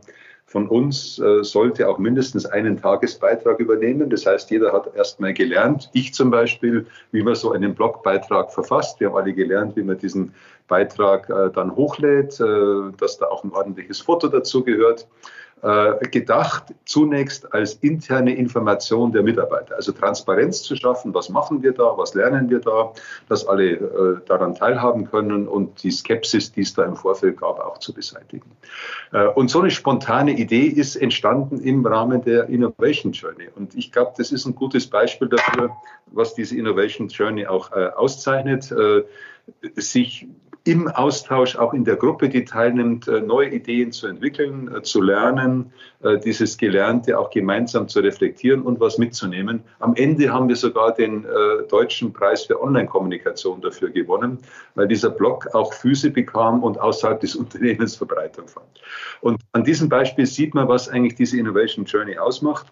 von 0.55 0.69
uns 0.69 1.19
äh, 1.19 1.43
sollte 1.43 1.89
auch 1.89 1.99
mindestens 1.99 2.47
einen 2.47 2.81
Tagesbeitrag 2.81 3.59
übernehmen. 3.59 4.09
Das 4.09 4.25
heißt, 4.25 4.53
jeder 4.53 4.73
hat 4.73 4.95
erstmal 4.95 5.35
gelernt, 5.35 5.91
ich 5.95 6.15
zum 6.15 6.31
Beispiel, 6.31 6.87
wie 7.11 7.25
man 7.25 7.35
so 7.35 7.51
einen 7.51 7.75
Blogbeitrag 7.75 8.53
verfasst. 8.53 9.01
Wir 9.01 9.09
haben 9.09 9.17
alle 9.17 9.33
gelernt, 9.33 9.75
wie 9.75 9.83
man 9.83 9.99
diesen 9.99 10.33
Beitrag 10.69 11.29
äh, 11.29 11.51
dann 11.53 11.75
hochlädt, 11.75 12.39
äh, 12.39 12.93
dass 12.99 13.19
da 13.19 13.27
auch 13.27 13.43
ein 13.43 13.53
ordentliches 13.53 14.01
Foto 14.01 14.29
dazu 14.29 14.63
gehört. 14.63 15.09
Äh, 15.65 16.09
gedacht 16.09 16.75
zunächst 16.85 17.55
als 17.55 17.77
interne 17.77 18.35
Information 18.35 19.13
der 19.13 19.23
Mitarbeiter. 19.23 19.77
Also 19.77 19.93
Transparenz 19.93 20.63
zu 20.63 20.77
schaffen, 20.77 21.15
was 21.15 21.31
machen 21.31 21.63
wir 21.63 21.73
da, 21.73 21.97
was 21.97 22.13
lernen 22.13 22.51
wir 22.51 22.61
da, 22.61 22.93
dass 23.31 23.49
alle 23.49 23.71
äh, 23.71 24.21
daran 24.27 24.55
teilhaben 24.55 25.11
können 25.11 25.49
und 25.49 25.83
die 25.83 25.91
Skepsis, 25.91 26.53
die 26.53 26.61
es 26.61 26.75
da 26.75 26.85
im 26.85 26.97
Vorfeld 26.97 27.39
gab, 27.39 27.61
auch 27.61 27.79
zu 27.79 27.95
beseitigen. 27.95 28.51
Äh, 29.13 29.29
und 29.29 29.49
so 29.49 29.61
eine 29.61 29.71
spontane 29.71 30.33
Idee 30.33 30.67
ist 30.67 30.97
entstanden 30.97 31.59
im 31.61 31.87
Rahmen 31.87 32.23
der 32.23 32.51
Innovation 32.51 33.13
Journey. 33.13 33.49
Und 33.57 33.75
ich 33.75 33.91
glaube, 33.91 34.13
das 34.19 34.33
ist 34.33 34.45
ein 34.45 34.55
gutes 34.55 34.87
Beispiel 34.87 35.29
dafür, 35.29 35.71
was 36.09 36.35
diese 36.35 36.59
Innovation 36.59 37.09
Journey 37.09 37.47
auch 37.47 37.73
äh, 37.73 37.87
auszeichnet, 37.87 38.71
äh, 38.71 39.05
sich 39.77 40.27
im 40.67 40.89
Austausch, 40.89 41.57
auch 41.57 41.75
in 41.75 41.85
der 41.85 41.97
Gruppe, 41.97 42.31
die 42.31 42.47
teilnimmt, 42.47 43.07
äh, 43.07 43.21
neue 43.21 43.51
Ideen 43.51 43.93
zu 43.93 44.07
entwickeln, 44.07 44.75
äh, 44.75 44.83
zu 44.83 45.03
lernen, 45.03 45.71
äh, 46.03 46.19
dieses 46.19 46.57
Gelernte 46.57 47.19
auch 47.19 47.29
gemeinsam 47.29 47.87
zu 47.87 48.01
reflektieren 48.01 48.63
und 48.63 48.81
was 48.81 48.97
mitzunehmen. 48.97 49.63
Am 49.79 49.95
Ende 49.95 50.33
haben 50.33 50.49
wir 50.49 50.57
sogar 50.57 50.95
den 50.95 51.27
Deutschen 51.69 52.13
Preis 52.13 52.45
für 52.45 52.61
Online-Kommunikation 52.63 53.61
dafür 53.61 53.91
gewonnen, 53.91 54.39
weil 54.75 54.89
dieser 54.89 55.11
Blog 55.11 55.49
auch 55.55 55.73
Füße 55.75 56.11
bekam 56.11 56.63
und 56.63 56.81
außerhalb 56.81 57.21
des 57.21 57.37
Unternehmens 57.45 57.97
Verbreitung 57.97 58.49
fand. 58.49 58.67
Und 59.21 59.41
an 59.53 59.65
diesem 59.65 59.89
Beispiel 59.89 60.27
sieht 60.27 60.55
man, 60.55 60.69
was 60.69 60.89
eigentlich 60.89 61.15
diese 61.15 61.39
Innovation 61.39 61.85
Journey 61.85 62.17
ausmacht. 62.17 62.67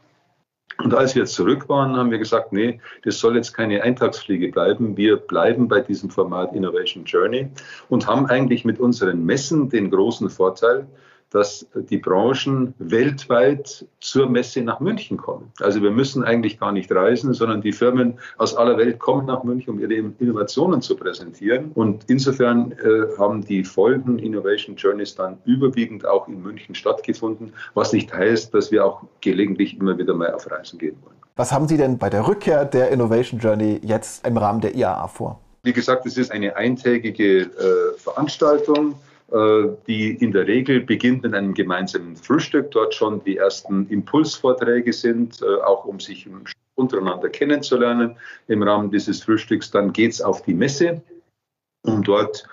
Und 0.83 0.95
als 0.95 1.15
wir 1.15 1.25
zurück 1.27 1.69
waren, 1.69 1.97
haben 1.97 2.11
wir 2.11 2.19
gesagt, 2.19 2.53
nee, 2.53 2.81
das 3.05 3.19
soll 3.19 3.37
jetzt 3.37 3.55
keine 3.55 3.83
Eintagsfliege 3.83 4.49
bleiben. 4.49 4.97
Wir 4.97 5.17
bleiben 5.17 5.69
bei 5.69 5.81
diesem 5.81 6.11
Format 6.11 6.55
Innovation 6.55 7.05
Journey 7.05 7.49
und 7.89 8.07
haben 8.07 8.27
eigentlich 8.27 8.65
mit 8.65 8.81
unseren 8.81 9.25
Messen 9.25 9.69
den 9.69 9.91
großen 9.91 10.29
Vorteil, 10.29 10.87
dass 11.33 11.67
die 11.75 11.99
Branchen 11.99 12.75
weltweit 12.79 13.87
zur 14.01 14.29
Messe 14.29 14.62
nach 14.62 14.81
München 14.81 15.17
kommen. 15.17 15.51
Also 15.61 15.83
wir 15.83 15.91
müssen 15.91 16.25
eigentlich 16.25 16.61
gar 16.61 16.73
nicht 16.73 16.93
reisen, 16.93 17.33
sondern 17.33 17.62
die 17.62 17.73
Firmen 17.73 18.19
aus 18.39 18.55
aller 18.55 18.77
Welt 18.77 18.99
kommen 18.99 19.27
nach 19.27 19.43
München, 19.43 19.71
um 19.75 19.81
ihre 19.81 19.95
Innovationen 19.95 20.83
zu 20.83 20.97
präsentieren. 20.97 21.73
Und 21.75 22.05
insofern 22.09 22.73
äh, 22.73 23.19
haben 23.19 23.45
die 23.45 23.65
folgenden 23.65 24.19
Innovation 24.19 24.77
Journeys 24.77 25.15
dann 25.15 25.39
überwiegend 25.45 26.07
auch 26.07 26.29
in 26.29 26.43
München 26.43 26.75
stattgefunden, 26.75 27.53
was 27.75 27.93
nicht 27.93 28.12
heißt, 28.12 28.53
dass 28.55 28.71
wir 28.71 28.85
auch 28.85 29.03
gelegentlich 29.21 29.79
immer 29.79 29.97
wieder 29.97 30.15
mal 30.15 30.33
auf 30.33 30.51
Reisen 30.51 30.79
gehen 30.79 30.97
wollen. 31.03 31.17
Was 31.37 31.51
haben 31.51 31.67
Sie 31.67 31.79
denn 31.79 31.97
bei 31.97 32.11
der 32.11 32.27
Rückkehr 32.29 32.65
der 32.67 32.91
Innovation 32.91 33.41
Journey 33.41 33.81
jetzt 33.83 34.27
im 34.27 34.37
Rahmen 34.37 34.61
der 34.61 34.75
IAA 34.75 35.09
vor? 35.09 35.41
Wie 35.62 35.73
gesagt, 35.73 36.05
es 36.07 36.19
ist 36.19 36.31
eine 36.31 36.57
eintägige 36.57 37.43
äh, 37.43 37.49
Veranstaltung. 37.97 38.97
Äh, 39.33 39.77
die 39.87 40.11
in 40.11 40.31
der 40.33 40.47
Regel 40.47 40.81
beginnt 40.81 41.23
mit 41.23 41.33
einem 41.33 41.55
gemeinsamen 41.55 42.17
Frühstück, 42.17 42.71
dort 42.71 42.95
schon 42.95 43.25
die 43.25 43.39
ersten 43.39 43.89
Impulsvorträge 43.89 44.93
sind, 44.93 45.41
äh, 45.41 45.62
auch 45.62 45.87
um 45.87 46.01
sich 46.01 46.29
untereinander 46.75 47.31
kennenzulernen. 47.31 48.17
Im 48.49 48.62
Rahmen 48.62 48.91
dieses 48.91 49.23
Frühstücks 49.23 49.71
dann 49.71 49.95
geht 49.95 50.12
es 50.12 50.21
auf 50.21 50.43
die 50.43 50.53
Messe, 50.53 51.01
um 51.83 52.03
dort 52.03 52.47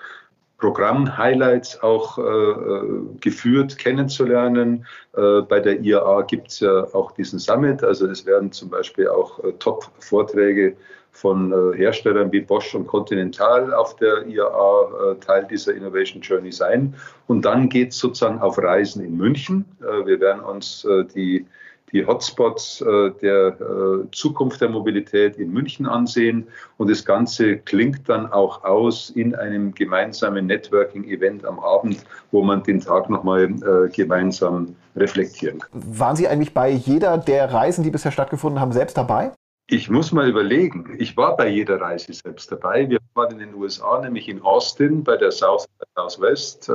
Programm-Highlights 0.60 1.82
auch 1.82 2.18
äh, 2.18 2.22
äh, 2.22 3.02
geführt 3.20 3.78
kennenzulernen. 3.78 4.86
Äh, 5.16 5.40
bei 5.42 5.58
der 5.58 5.80
IAA 5.80 6.22
gibt 6.22 6.48
es 6.48 6.60
ja 6.60 6.84
auch 6.94 7.12
diesen 7.12 7.38
Summit, 7.38 7.82
also 7.82 8.06
es 8.06 8.26
werden 8.26 8.52
zum 8.52 8.68
Beispiel 8.68 9.08
auch 9.08 9.42
äh, 9.42 9.52
Top-Vorträge 9.58 10.76
von 11.12 11.52
äh, 11.52 11.76
Herstellern 11.76 12.30
wie 12.30 12.40
Bosch 12.40 12.74
und 12.74 12.86
Continental 12.86 13.72
auf 13.74 13.96
der 13.96 14.26
IAA 14.26 15.12
äh, 15.12 15.14
Teil 15.16 15.46
dieser 15.50 15.74
Innovation 15.74 16.22
Journey 16.22 16.52
sein. 16.52 16.94
Und 17.26 17.44
dann 17.44 17.68
geht 17.68 17.90
es 17.90 17.98
sozusagen 17.98 18.38
auf 18.40 18.58
Reisen 18.58 19.04
in 19.04 19.16
München. 19.16 19.64
Wir 19.78 20.18
werden 20.18 20.42
uns 20.42 20.86
die 21.14 21.46
die 21.92 22.06
Hotspots 22.06 22.80
äh, 22.80 23.10
der 23.22 23.60
äh, 23.60 24.10
Zukunft 24.12 24.60
der 24.60 24.68
Mobilität 24.68 25.36
in 25.36 25.52
München 25.52 25.86
ansehen. 25.86 26.46
Und 26.76 26.90
das 26.90 27.04
Ganze 27.04 27.58
klingt 27.58 28.08
dann 28.08 28.30
auch 28.30 28.64
aus 28.64 29.10
in 29.10 29.34
einem 29.34 29.74
gemeinsamen 29.74 30.46
Networking-Event 30.46 31.44
am 31.44 31.58
Abend, 31.58 32.04
wo 32.30 32.42
man 32.42 32.62
den 32.62 32.80
Tag 32.80 33.10
nochmal 33.10 33.44
äh, 33.44 33.88
gemeinsam 33.90 34.76
reflektieren 34.96 35.60
kann. 35.60 35.70
Waren 35.72 36.16
Sie 36.16 36.28
eigentlich 36.28 36.54
bei 36.54 36.70
jeder 36.70 37.18
der 37.18 37.52
Reisen, 37.52 37.84
die 37.84 37.90
bisher 37.90 38.12
stattgefunden 38.12 38.60
haben, 38.60 38.72
selbst 38.72 38.96
dabei? 38.96 39.32
Ich 39.72 39.88
muss 39.88 40.10
mal 40.10 40.28
überlegen. 40.28 40.96
Ich 40.98 41.16
war 41.16 41.36
bei 41.36 41.48
jeder 41.48 41.80
Reise 41.80 42.12
selbst 42.12 42.50
dabei. 42.50 42.90
Wir 42.90 42.98
waren 43.14 43.30
in 43.30 43.38
den 43.38 43.54
USA, 43.54 44.00
nämlich 44.00 44.28
in 44.28 44.42
Austin 44.42 45.04
bei 45.04 45.16
der 45.16 45.30
South 45.30 45.66
Southwest, 45.94 46.68
äh, 46.68 46.72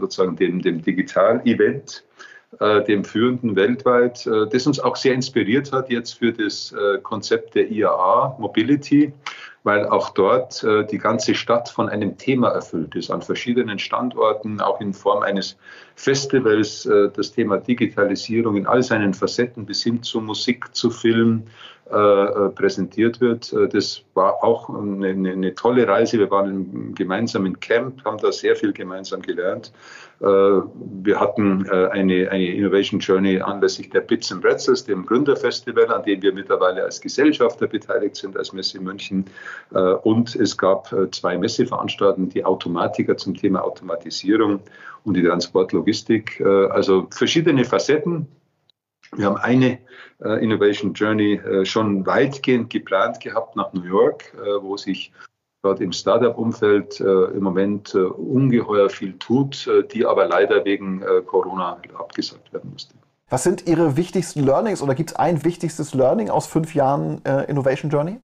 sozusagen 0.00 0.34
dem, 0.34 0.60
dem 0.60 0.82
Digital-Event, 0.82 2.04
dem 2.60 3.04
führenden 3.04 3.56
weltweit, 3.56 4.26
äh, 4.26 4.46
das 4.48 4.66
uns 4.66 4.80
auch 4.80 4.96
sehr 4.96 5.14
inspiriert 5.14 5.72
hat 5.72 5.90
jetzt 5.90 6.18
für 6.18 6.32
das 6.32 6.74
Konzept 7.02 7.54
der 7.54 7.70
IAA 7.70 8.36
Mobility 8.38 9.12
weil 9.64 9.86
auch 9.88 10.10
dort 10.10 10.62
äh, 10.62 10.86
die 10.86 10.98
ganze 10.98 11.34
Stadt 11.34 11.70
von 11.70 11.88
einem 11.88 12.18
Thema 12.18 12.50
erfüllt 12.50 12.94
ist, 12.94 13.10
an 13.10 13.22
verschiedenen 13.22 13.78
Standorten, 13.78 14.60
auch 14.60 14.80
in 14.80 14.92
Form 14.92 15.22
eines 15.22 15.56
Festivals, 15.96 16.84
äh, 16.84 17.08
das 17.10 17.32
Thema 17.32 17.56
Digitalisierung 17.56 18.56
in 18.56 18.66
all 18.66 18.82
seinen 18.82 19.14
Facetten 19.14 19.64
bis 19.64 19.82
hin 19.82 20.02
zu 20.02 20.20
Musik, 20.20 20.74
zu 20.76 20.90
Film 20.90 21.44
äh, 21.44 21.48
äh 21.48 21.73
präsentiert 21.86 23.20
wird. 23.20 23.52
Äh, 23.52 23.68
das 23.68 24.02
war 24.14 24.42
auch 24.42 24.68
eine, 24.70 25.08
eine, 25.08 25.54
tolle 25.54 25.86
Reise. 25.86 26.18
Wir 26.18 26.30
waren 26.30 26.94
gemeinsam 26.94 27.46
in 27.46 27.60
Camp, 27.60 28.04
haben 28.04 28.18
da 28.18 28.32
sehr 28.32 28.56
viel 28.56 28.72
gemeinsam 28.72 29.20
gelernt. 29.22 29.72
Äh, 30.20 30.24
wir 30.26 31.20
hatten 31.20 31.68
eine, 31.68 32.30
eine 32.30 32.46
Innovation 32.46 33.00
Journey 33.00 33.40
anlässlich 33.40 33.90
der 33.90 34.00
Bits 34.00 34.32
and 34.32 34.42
Pretzels, 34.42 34.84
dem 34.84 35.04
Gründerfestival, 35.04 35.92
an 35.92 36.02
dem 36.04 36.22
wir 36.22 36.32
mittlerweile 36.32 36.84
als 36.84 37.00
Gesellschafter 37.00 37.66
beteiligt 37.66 38.16
sind, 38.16 38.36
als 38.36 38.52
Messe 38.52 38.80
München. 38.80 39.26
Äh, 39.74 39.78
und 39.78 40.34
es 40.36 40.56
gab 40.56 40.92
äh, 40.92 41.10
zwei 41.10 41.36
Messeveranstaltungen, 41.36 42.30
die 42.30 42.44
Automatiker 42.44 43.16
zum 43.16 43.34
Thema 43.36 43.62
Automatisierung 43.62 44.60
und 45.04 45.14
die 45.14 45.22
Transportlogistik. 45.22 46.40
Äh, 46.40 46.44
also 46.44 47.06
verschiedene 47.10 47.64
Facetten. 47.64 48.26
Wir 49.16 49.26
haben 49.26 49.36
eine 49.36 49.78
Innovation 50.40 50.92
Journey 50.94 51.40
schon 51.64 52.06
weitgehend 52.06 52.70
geplant 52.70 53.20
gehabt 53.20 53.56
nach 53.56 53.72
New 53.72 53.84
York, 53.84 54.34
wo 54.60 54.76
sich 54.76 55.12
dort 55.62 55.80
im 55.80 55.92
Startup-Umfeld 55.92 57.00
im 57.00 57.42
Moment 57.42 57.94
ungeheuer 57.94 58.90
viel 58.90 59.14
tut, 59.18 59.68
die 59.92 60.04
aber 60.04 60.26
leider 60.26 60.64
wegen 60.64 61.02
Corona 61.26 61.78
abgesagt 61.98 62.52
werden 62.52 62.70
musste. 62.72 62.94
Was 63.30 63.42
sind 63.42 63.66
Ihre 63.66 63.96
wichtigsten 63.96 64.44
Learnings 64.44 64.82
oder 64.82 64.94
gibt 64.94 65.10
es 65.10 65.16
ein 65.16 65.44
wichtigstes 65.44 65.94
Learning 65.94 66.28
aus 66.30 66.46
fünf 66.46 66.74
Jahren 66.74 67.22
Innovation 67.48 67.90
Journey? 67.90 68.20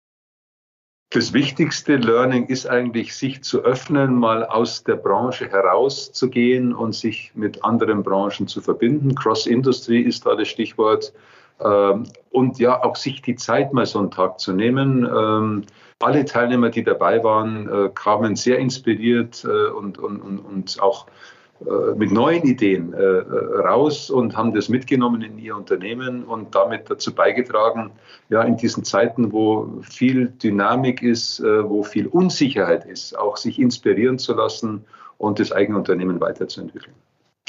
Das 1.12 1.32
wichtigste 1.32 1.96
Learning 1.96 2.46
ist 2.46 2.68
eigentlich, 2.68 3.16
sich 3.16 3.42
zu 3.42 3.62
öffnen, 3.62 4.14
mal 4.14 4.44
aus 4.44 4.84
der 4.84 4.94
Branche 4.94 5.50
herauszugehen 5.50 6.72
und 6.72 6.94
sich 6.94 7.32
mit 7.34 7.64
anderen 7.64 8.04
Branchen 8.04 8.46
zu 8.46 8.60
verbinden. 8.60 9.16
Cross-Industry 9.16 10.02
ist 10.02 10.24
da 10.24 10.36
das 10.36 10.46
Stichwort. 10.46 11.12
Ähm, 11.58 12.04
und 12.30 12.60
ja, 12.60 12.84
auch 12.84 12.94
sich 12.94 13.22
die 13.22 13.34
Zeit 13.34 13.72
mal 13.72 13.86
so 13.86 13.98
einen 13.98 14.12
Tag 14.12 14.38
zu 14.38 14.52
nehmen. 14.52 15.04
Ähm, 15.04 15.64
alle 15.98 16.24
Teilnehmer, 16.24 16.70
die 16.70 16.84
dabei 16.84 17.24
waren, 17.24 17.68
äh, 17.68 17.90
kamen 17.92 18.36
sehr 18.36 18.58
inspiriert 18.58 19.44
äh, 19.44 19.70
und, 19.70 19.98
und, 19.98 20.20
und 20.20 20.80
auch 20.80 21.08
äh, 21.08 21.10
mit 21.96 22.10
neuen 22.10 22.44
Ideen 22.44 22.94
äh, 22.94 22.98
äh, 22.98 23.60
raus 23.60 24.08
und 24.08 24.36
haben 24.36 24.54
das 24.54 24.68
mitgenommen 24.68 25.20
in 25.20 25.38
ihr 25.38 25.54
Unternehmen 25.54 26.24
und 26.24 26.54
damit 26.54 26.88
dazu 26.88 27.14
beigetragen, 27.14 27.90
ja, 28.30 28.42
in 28.42 28.56
diesen 28.56 28.84
Zeiten, 28.84 29.32
wo 29.32 29.80
viel 29.82 30.28
Dynamik 30.28 31.02
ist, 31.02 31.42
wo 31.42 31.82
viel 31.82 32.06
Unsicherheit 32.06 32.86
ist, 32.86 33.18
auch 33.18 33.36
sich 33.36 33.58
inspirieren 33.58 34.18
zu 34.18 34.34
lassen 34.34 34.84
und 35.18 35.38
das 35.38 35.52
eigene 35.52 35.76
Unternehmen 35.76 36.20
weiterzuentwickeln. 36.20 36.94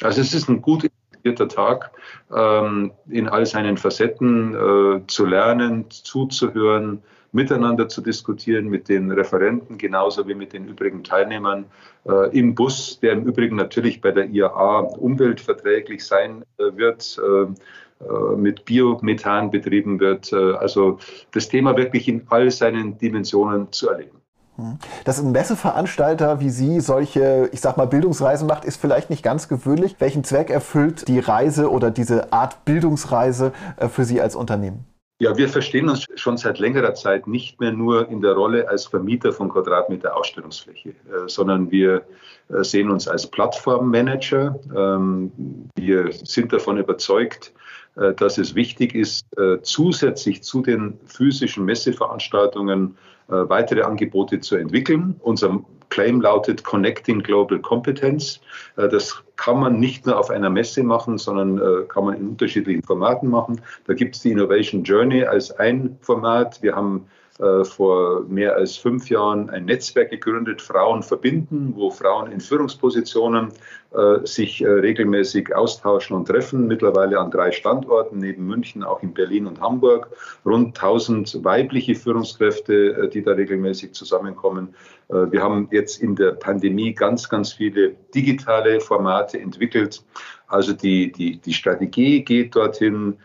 Also 0.01 0.22
es 0.22 0.34
ist 0.34 0.50
ein 0.50 0.62
gut 0.62 0.84
inspirierter 0.84 1.48
Tag, 1.48 1.91
ähm, 2.36 2.91
in 3.08 3.30
all 3.30 3.46
seinen 3.46 3.77
Facetten 3.77 5.03
zu 5.08 5.25
lernen, 5.25 5.86
zuzuhören, 5.89 7.01
miteinander 7.31 7.88
zu 7.88 8.01
diskutieren 8.01 8.67
mit 8.67 8.89
den 8.89 9.11
Referenten 9.11 9.77
genauso 9.77 10.27
wie 10.27 10.35
mit 10.35 10.53
den 10.53 10.67
übrigen 10.67 11.03
Teilnehmern 11.03 11.65
äh, 12.05 12.38
im 12.38 12.55
Bus, 12.55 13.00
der 13.00 13.13
im 13.13 13.23
Übrigen 13.23 13.55
natürlich 13.55 14.01
bei 14.01 14.11
der 14.11 14.29
IAA 14.29 14.79
umweltverträglich 14.79 16.05
sein 16.05 16.43
äh, 16.57 16.75
wird. 16.75 17.19
Äh, 17.19 17.43
äh 17.43 18.35
mit 18.35 18.65
Biomethan 18.65 19.51
betrieben 19.51 20.00
wird. 20.00 20.33
Äh, 20.33 20.53
also 20.53 20.97
das 21.31 21.50
Thema 21.50 21.77
wirklich 21.77 22.07
in 22.07 22.23
all 22.29 22.50
seinen 22.50 22.97
Dimensionen 22.97 23.71
zu 23.71 23.89
erleben. 23.89 24.21
Hm. 24.57 24.77
Dass 25.05 25.19
ein 25.19 25.31
Messeveranstalter 25.31 26.39
wie 26.39 26.50
Sie 26.50 26.81
solche, 26.81 27.50
ich 27.53 27.61
sag 27.61 27.77
mal, 27.77 27.88
Bildungsreisen 27.88 28.47
macht, 28.47 28.65
ist 28.65 28.81
vielleicht 28.81 29.09
nicht 29.09 29.23
ganz 29.23 29.47
gewöhnlich. 29.47 29.95
Welchen 30.00 30.23
Zweck 30.23 30.50
erfüllt 30.50 31.07
die 31.07 31.19
Reise 31.19 31.71
oder 31.71 31.91
diese 31.91 32.33
Art 32.33 32.65
Bildungsreise 32.65 33.53
äh, 33.77 33.88
für 33.88 34.03
Sie 34.03 34.19
als 34.19 34.35
Unternehmen? 34.35 34.90
Ja, 35.22 35.38
wir 35.38 35.50
verstehen 35.50 35.88
uns 35.88 36.08
schon 36.16 36.36
seit 36.38 36.58
längerer 36.58 36.96
Zeit 36.96 37.28
nicht 37.28 37.60
mehr 37.60 37.72
nur 37.72 38.10
in 38.10 38.22
der 38.22 38.34
Rolle 38.34 38.68
als 38.68 38.88
Vermieter 38.88 39.32
von 39.32 39.50
Quadratmeter 39.50 40.18
Ausstellungsfläche, 40.18 40.90
äh, 40.90 40.94
sondern 41.28 41.70
wir 41.70 42.01
äh, 42.50 42.63
sehen 42.63 42.90
uns 42.90 43.08
als 43.08 43.28
Plattformmanager. 43.28 44.60
Ähm, 44.75 45.32
wir 45.75 46.12
sind 46.12 46.51
davon 46.51 46.80
überzeugt, 46.80 47.54
äh, 47.98 48.16
dass 48.16 48.40
es 48.40 48.56
wichtig 48.56 48.96
ist, 48.96 49.28
zusätzlich 49.62 50.42
zu 50.42 50.63
den 50.63 50.98
physischen 51.06 51.66
Messeveranstaltungen 51.66 52.98
weitere 53.31 53.81
Angebote 53.81 54.39
zu 54.39 54.57
entwickeln. 54.57 55.15
Unser 55.21 55.63
Claim 55.89 56.21
lautet 56.21 56.63
Connecting 56.63 57.23
Global 57.23 57.59
Competence. 57.59 58.39
Das 58.75 59.23
kann 59.35 59.59
man 59.59 59.79
nicht 59.79 60.05
nur 60.05 60.19
auf 60.19 60.29
einer 60.29 60.50
Messe 60.50 60.83
machen, 60.83 61.17
sondern 61.17 61.88
kann 61.88 62.05
man 62.05 62.15
in 62.17 62.29
unterschiedlichen 62.29 62.83
Formaten 62.83 63.29
machen. 63.29 63.61
Da 63.88 63.93
gibt 63.93 64.15
es 64.15 64.21
die 64.21 64.31
Innovation 64.31 64.83
Journey 64.83 65.23
als 65.23 65.51
ein 65.51 65.97
Format. 66.01 66.61
Wir 66.61 66.75
haben 66.75 67.07
äh, 67.41 67.63
vor 67.65 68.24
mehr 68.27 68.55
als 68.55 68.77
fünf 68.77 69.10
Jahren 69.10 69.50
ein 69.50 69.65
Netzwerk 69.65 70.12
gegründet, 70.12 70.62
Frauen 70.62 71.01
verbinden, 71.01 71.74
wo 71.75 71.89
Frauen 71.89 72.31
in 72.31 72.39
Führungspositionen 72.39 73.50
äh, 73.93 74.25
sich 74.25 74.62
äh, 74.62 74.67
regelmäßig 74.67 75.55
austauschen 75.55 76.15
und 76.15 76.27
treffen. 76.27 76.67
Mittlerweile 76.67 77.19
an 77.19 77.31
drei 77.31 77.51
Standorten, 77.51 78.19
neben 78.19 78.45
München 78.45 78.83
auch 78.83 79.01
in 79.01 79.13
Berlin 79.13 79.48
und 79.48 79.60
Hamburg. 79.60 80.10
Rund 80.45 80.77
1000 80.77 81.43
weibliche 81.43 81.95
Führungskräfte, 81.95 82.74
äh, 82.74 83.10
die 83.10 83.24
da 83.24 83.31
regelmäßig 83.31 83.93
zusammenkommen. 83.93 84.75
Äh, 85.10 85.31
wir 85.31 85.41
haben 85.41 85.67
jetzt 85.71 86.01
in 86.01 86.15
der 86.15 86.33
Pandemie 86.33 86.93
ganz, 86.93 87.27
ganz 87.27 87.53
viele 87.53 87.95
digitale 88.13 88.79
Formate 88.81 89.39
entwickelt. 89.39 90.03
Also 90.48 90.74
die, 90.74 91.12
die, 91.12 91.38
die 91.38 91.53
Strategie 91.53 92.24
geht 92.24 92.55
dorthin, 92.55 93.17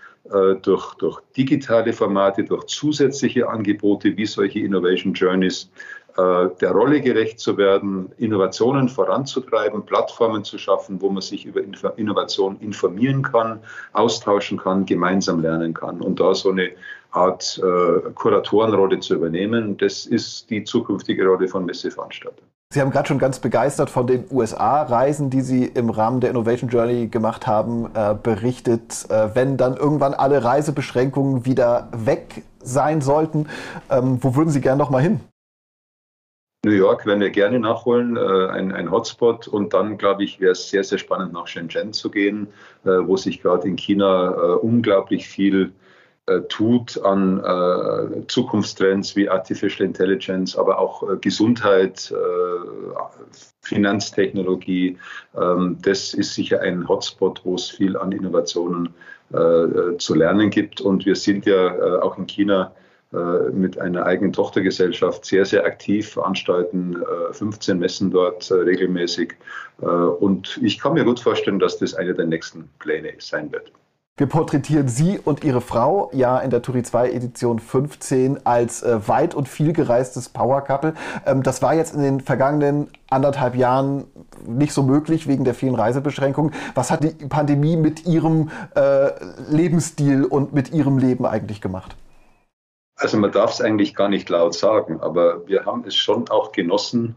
durch, 0.62 0.94
durch 0.94 1.20
digitale 1.36 1.92
Formate, 1.92 2.44
durch 2.44 2.64
zusätzliche 2.66 3.48
Angebote 3.48 4.16
wie 4.16 4.26
solche 4.26 4.60
Innovation 4.60 5.12
Journeys 5.12 5.70
äh, 6.16 6.48
der 6.62 6.70
Rolle 6.70 7.02
gerecht 7.02 7.38
zu 7.38 7.58
werden, 7.58 8.10
Innovationen 8.16 8.88
voranzutreiben, 8.88 9.84
Plattformen 9.84 10.44
zu 10.44 10.56
schaffen, 10.56 11.00
wo 11.02 11.10
man 11.10 11.20
sich 11.20 11.44
über 11.44 11.60
Innovation 11.96 12.58
informieren 12.60 13.22
kann, 13.22 13.60
austauschen 13.92 14.56
kann, 14.56 14.86
gemeinsam 14.86 15.40
lernen 15.40 15.74
kann 15.74 16.00
und 16.00 16.18
da 16.18 16.34
so 16.34 16.50
eine 16.50 16.70
Art 17.10 17.60
äh, 17.62 18.10
Kuratorenrolle 18.14 19.00
zu 19.00 19.14
übernehmen. 19.16 19.76
Das 19.76 20.06
ist 20.06 20.48
die 20.48 20.64
zukünftige 20.64 21.26
Rolle 21.26 21.48
von 21.48 21.66
Messeveranstaltern. 21.66 22.46
Sie 22.72 22.80
haben 22.80 22.90
gerade 22.90 23.06
schon 23.06 23.18
ganz 23.18 23.38
begeistert 23.38 23.90
von 23.90 24.06
den 24.06 24.24
USA-Reisen, 24.30 25.30
die 25.30 25.40
Sie 25.40 25.64
im 25.64 25.88
Rahmen 25.88 26.20
der 26.20 26.30
Innovation 26.30 26.68
Journey 26.68 27.06
gemacht 27.06 27.46
haben, 27.46 27.88
äh, 27.94 28.14
berichtet. 28.20 29.06
Äh, 29.08 29.34
wenn 29.34 29.56
dann 29.56 29.76
irgendwann 29.76 30.14
alle 30.14 30.42
Reisebeschränkungen 30.42 31.46
wieder 31.46 31.88
weg 31.92 32.42
sein 32.60 33.00
sollten, 33.00 33.48
ähm, 33.88 34.18
wo 34.20 34.34
würden 34.34 34.50
Sie 34.50 34.60
gerne 34.60 34.78
noch 34.78 34.90
mal 34.90 35.00
hin? 35.00 35.20
New 36.64 36.72
York 36.72 37.06
werden 37.06 37.20
wir 37.20 37.30
gerne 37.30 37.60
nachholen, 37.60 38.16
äh, 38.16 38.48
ein, 38.48 38.72
ein, 38.72 38.90
Hotspot. 38.90 39.46
Und 39.46 39.72
dann, 39.72 39.96
glaube 39.96 40.24
ich, 40.24 40.40
wäre 40.40 40.52
es 40.52 40.68
sehr, 40.68 40.82
sehr 40.82 40.98
spannend, 40.98 41.32
nach 41.32 41.46
Shenzhen 41.46 41.92
zu 41.92 42.10
gehen, 42.10 42.48
äh, 42.84 42.88
wo 42.88 43.16
sich 43.16 43.40
gerade 43.40 43.68
in 43.68 43.76
China 43.76 44.32
äh, 44.32 44.36
unglaublich 44.56 45.28
viel 45.28 45.66
äh, 45.66 45.85
tut 46.48 47.00
an 47.04 47.38
äh, 47.38 48.26
Zukunftstrends 48.26 49.14
wie 49.14 49.28
Artificial 49.28 49.86
Intelligence, 49.86 50.56
aber 50.56 50.78
auch 50.78 51.08
äh, 51.08 51.16
Gesundheit, 51.18 52.12
Finanztechnologie. 53.62 54.98
Ähm, 55.36 55.78
das 55.82 56.14
ist 56.14 56.34
sicher 56.34 56.60
ein 56.60 56.88
Hotspot, 56.88 57.42
wo 57.44 57.54
es 57.54 57.70
viel 57.70 57.96
an 57.96 58.12
Innovationen 58.12 58.94
zu 59.98 60.14
lernen 60.14 60.50
gibt. 60.50 60.80
Und 60.80 61.04
wir 61.04 61.16
sind 61.16 61.46
ja 61.46 62.00
auch 62.00 62.16
in 62.16 62.28
China 62.28 62.70
mit 63.52 63.76
einer 63.76 64.06
eigenen 64.06 64.32
Tochtergesellschaft 64.32 65.24
sehr, 65.24 65.44
sehr 65.44 65.64
aktiv, 65.64 66.10
veranstalten 66.10 67.02
15 67.32 67.76
Messen 67.76 68.12
dort 68.12 68.48
regelmäßig. 68.52 69.34
Und 69.78 70.60
ich 70.62 70.78
kann 70.78 70.94
mir 70.94 71.02
gut 71.02 71.18
vorstellen, 71.18 71.58
dass 71.58 71.76
das 71.78 71.94
eine 71.94 72.14
der 72.14 72.26
nächsten 72.26 72.70
Pläne 72.78 73.14
sein 73.18 73.50
wird. 73.50 73.72
Wir 74.18 74.28
porträtieren 74.28 74.88
Sie 74.88 75.18
und 75.18 75.44
Ihre 75.44 75.60
Frau 75.60 76.08
ja 76.14 76.38
in 76.38 76.48
der 76.48 76.62
Turi 76.62 76.82
2 76.82 77.10
Edition 77.10 77.58
15 77.58 78.46
als 78.46 78.82
äh, 78.82 79.06
weit 79.06 79.34
und 79.34 79.46
viel 79.46 79.74
gereistes 79.74 80.30
Power 80.30 80.62
Couple. 80.62 80.94
Ähm, 81.26 81.42
das 81.42 81.60
war 81.60 81.74
jetzt 81.74 81.94
in 81.94 82.00
den 82.00 82.20
vergangenen 82.22 82.88
anderthalb 83.10 83.54
Jahren 83.54 84.04
nicht 84.46 84.72
so 84.72 84.82
möglich 84.82 85.28
wegen 85.28 85.44
der 85.44 85.52
vielen 85.52 85.74
Reisebeschränkungen. 85.74 86.54
Was 86.74 86.90
hat 86.90 87.04
die 87.04 87.26
Pandemie 87.26 87.76
mit 87.76 88.06
Ihrem 88.06 88.50
äh, 88.74 89.10
Lebensstil 89.50 90.24
und 90.24 90.54
mit 90.54 90.72
Ihrem 90.72 90.96
Leben 90.96 91.26
eigentlich 91.26 91.60
gemacht? 91.60 91.94
Also 92.98 93.18
man 93.18 93.32
darf 93.32 93.50
es 93.50 93.60
eigentlich 93.60 93.94
gar 93.94 94.08
nicht 94.08 94.30
laut 94.30 94.54
sagen, 94.54 94.98
aber 94.98 95.46
wir 95.46 95.66
haben 95.66 95.84
es 95.86 95.94
schon 95.94 96.30
auch 96.30 96.52
genossen, 96.52 97.16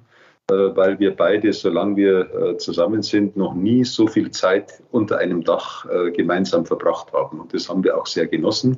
weil 0.49 0.99
wir 0.99 1.15
beide, 1.15 1.53
solange 1.53 1.95
wir 1.95 2.19
äh, 2.19 2.57
zusammen 2.57 3.03
sind, 3.03 3.37
noch 3.37 3.53
nie 3.53 3.83
so 3.83 4.07
viel 4.07 4.31
Zeit 4.31 4.81
unter 4.91 5.17
einem 5.17 5.43
Dach 5.43 5.85
äh, 5.85 6.11
gemeinsam 6.11 6.65
verbracht 6.65 7.13
haben. 7.13 7.39
Und 7.39 7.53
das 7.53 7.69
haben 7.69 7.83
wir 7.83 7.97
auch 7.97 8.05
sehr 8.05 8.27
genossen. 8.27 8.77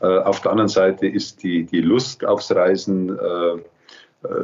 Auf 0.00 0.40
der 0.40 0.50
anderen 0.50 0.68
Seite 0.68 1.06
ist 1.06 1.44
die, 1.44 1.64
die 1.64 1.80
Lust 1.80 2.24
aufs 2.24 2.50
Reisen 2.52 3.16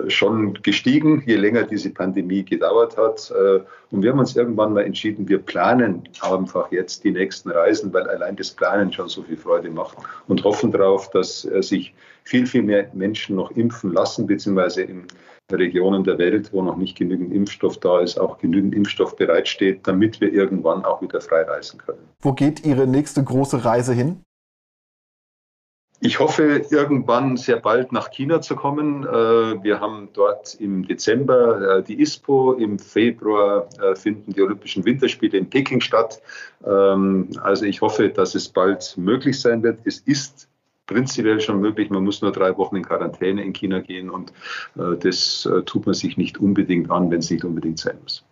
schon 0.06 0.54
gestiegen, 0.62 1.22
je 1.26 1.34
länger 1.34 1.64
diese 1.64 1.90
Pandemie 1.90 2.44
gedauert 2.44 2.96
hat. 2.96 3.32
Und 3.90 4.02
wir 4.02 4.12
haben 4.12 4.20
uns 4.20 4.36
irgendwann 4.36 4.72
mal 4.72 4.84
entschieden, 4.84 5.28
wir 5.28 5.38
planen 5.38 6.08
einfach 6.20 6.70
jetzt 6.70 7.02
die 7.02 7.10
nächsten 7.10 7.50
Reisen, 7.50 7.92
weil 7.92 8.08
allein 8.08 8.36
das 8.36 8.52
Planen 8.52 8.92
schon 8.92 9.08
so 9.08 9.22
viel 9.22 9.36
Freude 9.36 9.70
macht 9.70 9.96
und 10.28 10.44
hoffen 10.44 10.70
darauf, 10.70 11.10
dass 11.10 11.40
sich 11.42 11.92
viel, 12.22 12.46
viel 12.46 12.62
mehr 12.62 12.88
Menschen 12.92 13.34
noch 13.34 13.50
impfen 13.52 13.92
lassen, 13.92 14.28
beziehungsweise 14.28 14.82
in 14.82 15.06
Regionen 15.56 16.04
der 16.04 16.18
Welt, 16.18 16.52
wo 16.52 16.62
noch 16.62 16.76
nicht 16.76 16.96
genügend 16.96 17.32
Impfstoff 17.32 17.78
da 17.78 18.00
ist, 18.00 18.18
auch 18.18 18.38
genügend 18.38 18.74
Impfstoff 18.74 19.16
bereitsteht, 19.16 19.86
damit 19.86 20.20
wir 20.20 20.32
irgendwann 20.32 20.84
auch 20.84 21.00
wieder 21.00 21.20
frei 21.20 21.42
reisen 21.42 21.78
können. 21.78 22.08
Wo 22.20 22.32
geht 22.32 22.66
Ihre 22.66 22.86
nächste 22.86 23.24
große 23.24 23.64
Reise 23.64 23.94
hin? 23.94 24.20
Ich 26.00 26.20
hoffe, 26.20 26.62
irgendwann 26.70 27.36
sehr 27.36 27.56
bald 27.56 27.90
nach 27.90 28.10
China 28.12 28.40
zu 28.40 28.54
kommen. 28.54 29.04
Äh, 29.04 29.62
wir 29.64 29.80
haben 29.80 30.10
dort 30.12 30.54
im 30.60 30.86
Dezember 30.86 31.78
äh, 31.78 31.82
die 31.82 32.00
ISPO, 32.00 32.52
im 32.52 32.78
Februar 32.78 33.68
äh, 33.82 33.96
finden 33.96 34.32
die 34.32 34.40
Olympischen 34.40 34.84
Winterspiele 34.84 35.36
in 35.36 35.50
Peking 35.50 35.80
statt. 35.80 36.22
Ähm, 36.64 37.30
also 37.42 37.64
ich 37.64 37.80
hoffe, 37.80 38.10
dass 38.10 38.36
es 38.36 38.48
bald 38.48 38.96
möglich 38.96 39.40
sein 39.40 39.64
wird. 39.64 39.80
Es 39.84 39.98
ist 39.98 40.48
prinzipiell 40.88 41.40
schon 41.40 41.60
möglich. 41.60 41.90
Man 41.90 42.02
muss 42.02 42.20
nur 42.20 42.32
drei 42.32 42.56
Wochen 42.56 42.74
in 42.74 42.84
Quarantäne 42.84 43.44
in 43.44 43.52
China 43.52 43.78
gehen 43.78 44.10
und 44.10 44.32
äh, 44.76 44.96
das 44.98 45.46
äh, 45.46 45.62
tut 45.62 45.86
man 45.86 45.94
sich 45.94 46.16
nicht 46.16 46.38
unbedingt 46.38 46.90
an, 46.90 47.12
wenn 47.12 47.20
es 47.20 47.30
nicht 47.30 47.44
unbedingt 47.44 47.78
sein 47.78 47.96
muss. 48.02 48.24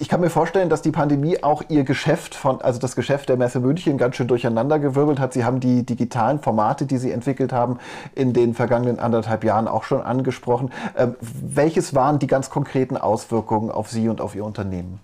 Ich 0.00 0.08
kann 0.08 0.22
mir 0.22 0.30
vorstellen, 0.30 0.70
dass 0.70 0.80
die 0.80 0.92
Pandemie 0.92 1.42
auch 1.42 1.62
Ihr 1.68 1.84
Geschäft 1.84 2.34
von, 2.34 2.62
also 2.62 2.80
das 2.80 2.96
Geschäft 2.96 3.28
der 3.28 3.36
Messe 3.36 3.60
München 3.60 3.98
ganz 3.98 4.16
schön 4.16 4.28
durcheinandergewirbelt 4.28 5.20
hat. 5.20 5.34
Sie 5.34 5.44
haben 5.44 5.60
die 5.60 5.84
digitalen 5.84 6.40
Formate, 6.40 6.86
die 6.86 6.96
Sie 6.96 7.10
entwickelt 7.10 7.52
haben, 7.52 7.78
in 8.14 8.32
den 8.32 8.54
vergangenen 8.54 8.98
anderthalb 8.98 9.44
Jahren 9.44 9.68
auch 9.68 9.84
schon 9.84 10.00
angesprochen. 10.00 10.70
Ähm, 10.96 11.16
welches 11.20 11.94
waren 11.94 12.18
die 12.18 12.28
ganz 12.28 12.48
konkreten 12.48 12.96
Auswirkungen 12.96 13.70
auf 13.70 13.90
Sie 13.90 14.08
und 14.08 14.22
auf 14.22 14.34
Ihr 14.34 14.46
Unternehmen? 14.46 15.00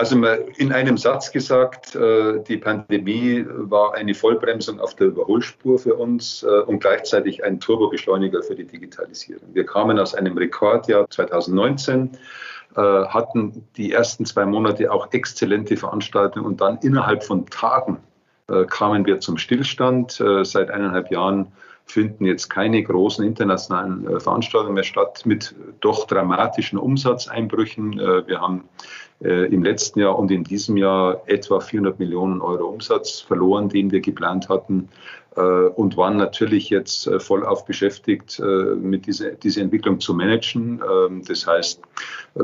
Also 0.00 0.16
in 0.56 0.72
einem 0.72 0.96
Satz 0.96 1.30
gesagt, 1.30 1.94
äh, 1.94 2.42
die 2.48 2.56
Pandemie 2.56 3.44
war 3.46 3.92
eine 3.92 4.14
Vollbremsung 4.14 4.80
auf 4.80 4.96
der 4.96 5.08
Überholspur 5.08 5.78
für 5.78 5.94
uns 5.94 6.42
äh, 6.42 6.46
und 6.46 6.80
gleichzeitig 6.80 7.44
ein 7.44 7.60
Turbobeschleuniger 7.60 8.42
für 8.42 8.54
die 8.54 8.64
Digitalisierung. 8.64 9.50
Wir 9.52 9.66
kamen 9.66 9.98
aus 9.98 10.14
einem 10.14 10.38
Rekordjahr 10.38 11.06
2019, 11.10 12.12
äh, 12.76 12.80
hatten 12.80 13.68
die 13.76 13.92
ersten 13.92 14.24
zwei 14.24 14.46
Monate 14.46 14.90
auch 14.90 15.12
exzellente 15.12 15.76
Veranstaltungen 15.76 16.46
und 16.46 16.62
dann 16.62 16.78
innerhalb 16.78 17.22
von 17.22 17.44
Tagen 17.44 17.98
kamen 18.68 19.06
wir 19.06 19.20
zum 19.20 19.36
Stillstand. 19.38 20.20
Seit 20.42 20.70
eineinhalb 20.70 21.12
Jahren 21.12 21.52
finden 21.90 22.24
jetzt 22.24 22.48
keine 22.48 22.82
großen 22.82 23.24
internationalen 23.24 24.20
Veranstaltungen 24.20 24.74
mehr 24.74 24.84
statt 24.84 25.22
mit 25.24 25.54
doch 25.80 26.06
dramatischen 26.06 26.78
Umsatzeinbrüchen. 26.78 27.98
Wir 28.26 28.40
haben 28.40 28.64
äh, 29.22 29.52
im 29.52 29.62
letzten 29.62 30.00
Jahr 30.00 30.18
und 30.18 30.30
in 30.30 30.44
diesem 30.44 30.78
Jahr 30.78 31.22
etwa 31.26 31.60
400 31.60 31.98
Millionen 31.98 32.40
Euro 32.40 32.68
Umsatz 32.68 33.20
verloren, 33.20 33.68
den 33.68 33.90
wir 33.90 34.00
geplant 34.00 34.48
hatten 34.48 34.88
äh, 35.36 35.42
und 35.42 35.98
waren 35.98 36.16
natürlich 36.16 36.70
jetzt 36.70 37.06
äh, 37.06 37.20
voll 37.20 37.44
auf 37.44 37.66
beschäftigt, 37.66 38.40
mit 38.40 39.06
dieser, 39.06 39.32
diese 39.32 39.60
Entwicklung 39.60 40.00
zu 40.00 40.14
managen. 40.14 40.80
Ähm, 40.90 41.22
das 41.26 41.46
heißt, 41.46 41.82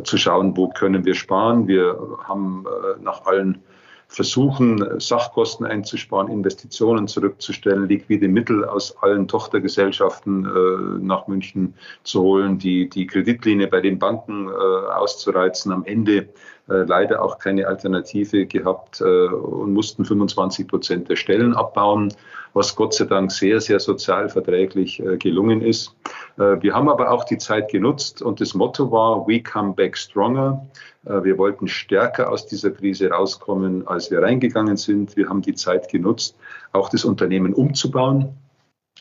zu 0.05 0.19
schauen, 0.19 0.55
wo 0.57 0.69
können 0.69 1.05
wir 1.07 1.15
sparen. 1.15 1.67
Wir 1.67 2.19
haben 2.25 2.67
nach 3.01 3.25
allen 3.25 3.63
versuchen, 4.09 5.01
Sachkosten 5.01 5.67
einzusparen, 5.67 6.31
Investitionen 6.31 7.09
zurückzustellen, 7.09 7.89
liquide 7.89 8.29
Mittel 8.29 8.65
aus 8.65 8.97
allen 9.03 9.27
Tochtergesellschaften 9.29 10.45
äh, 10.45 11.05
nach 11.05 11.27
München 11.27 11.75
zu 12.05 12.23
holen, 12.23 12.59
die, 12.59 12.89
die 12.89 13.07
Kreditlinie 13.07 13.67
bei 13.67 13.81
den 13.81 13.99
Banken 13.99 14.49
äh, 14.49 14.53
auszureizen. 14.53 15.73
Am 15.73 15.85
Ende 15.85 16.29
leider 16.69 17.23
auch 17.23 17.39
keine 17.39 17.69
Alternative 17.69 18.47
gehabt 18.47 19.01
äh, 19.01 19.05
und 19.05 19.73
mussten 19.73 20.05
25 20.05 20.67
Prozent 20.67 21.09
der 21.09 21.17
Stellen 21.17 21.55
abbauen, 21.55 22.13
was 22.55 22.75
Gott 22.75 22.95
sei 22.95 23.05
Dank 23.05 23.31
sehr, 23.31 23.61
sehr 23.61 23.79
sozial 23.81 24.29
verträglich 24.31 24.99
äh, 25.01 25.19
gelungen 25.19 25.61
ist. 25.61 25.95
Äh, 26.39 26.63
wir 26.63 26.75
haben 26.75 26.89
aber 26.89 27.11
auch 27.11 27.25
die 27.25 27.39
Zeit 27.39 27.71
genutzt 27.71 28.23
und 28.23 28.41
das 28.41 28.55
Motto 28.55 28.91
war, 28.91 29.29
we 29.29 29.43
come 29.43 29.75
back 29.75 29.97
stronger. 29.97 30.67
Äh, 31.05 31.23
wir 31.23 31.39
wollten 31.39 31.69
stärker 31.69 32.31
aus 32.31 32.47
dieser 32.47 32.71
Krise 32.71 33.11
rauskommen, 33.11 33.87
als 33.87 34.11
wir 34.11 34.23
reingegangen 34.23 34.77
sind. 34.77 35.17
Wir 35.17 35.29
haben 35.29 35.43
die 35.43 35.55
Zeit 35.55 35.91
genutzt, 35.91 36.37
auch 36.73 36.89
das 36.89 37.05
Unternehmen 37.05 37.53
umzubauen. 37.53 38.31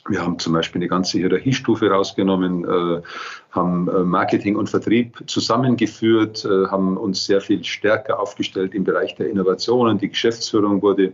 Wir 0.08 0.22
haben 0.22 0.38
zum 0.38 0.54
Beispiel 0.54 0.80
eine 0.80 0.88
ganze 0.88 1.18
Hierarchiestufe 1.18 1.89
rausgenommen, 1.89 2.63
äh, 2.63 3.02
haben 3.50 3.89
äh, 3.89 4.04
Marketing 4.04 4.56
und 4.56 4.70
Vertrieb 4.70 5.24
zusammengeführt, 5.26 6.46
äh, 6.46 6.68
haben 6.68 6.96
uns 6.96 7.26
sehr 7.26 7.41
viel 7.41 7.63
stärker 7.63 8.20
aufgestellt 8.20 8.76
im 8.76 8.84
Bereich 8.84 9.15
der 9.15 9.30
Innovationen. 9.30 9.98
Die 9.98 10.10
Geschäftsführung 10.10 10.82
wurde 10.82 11.13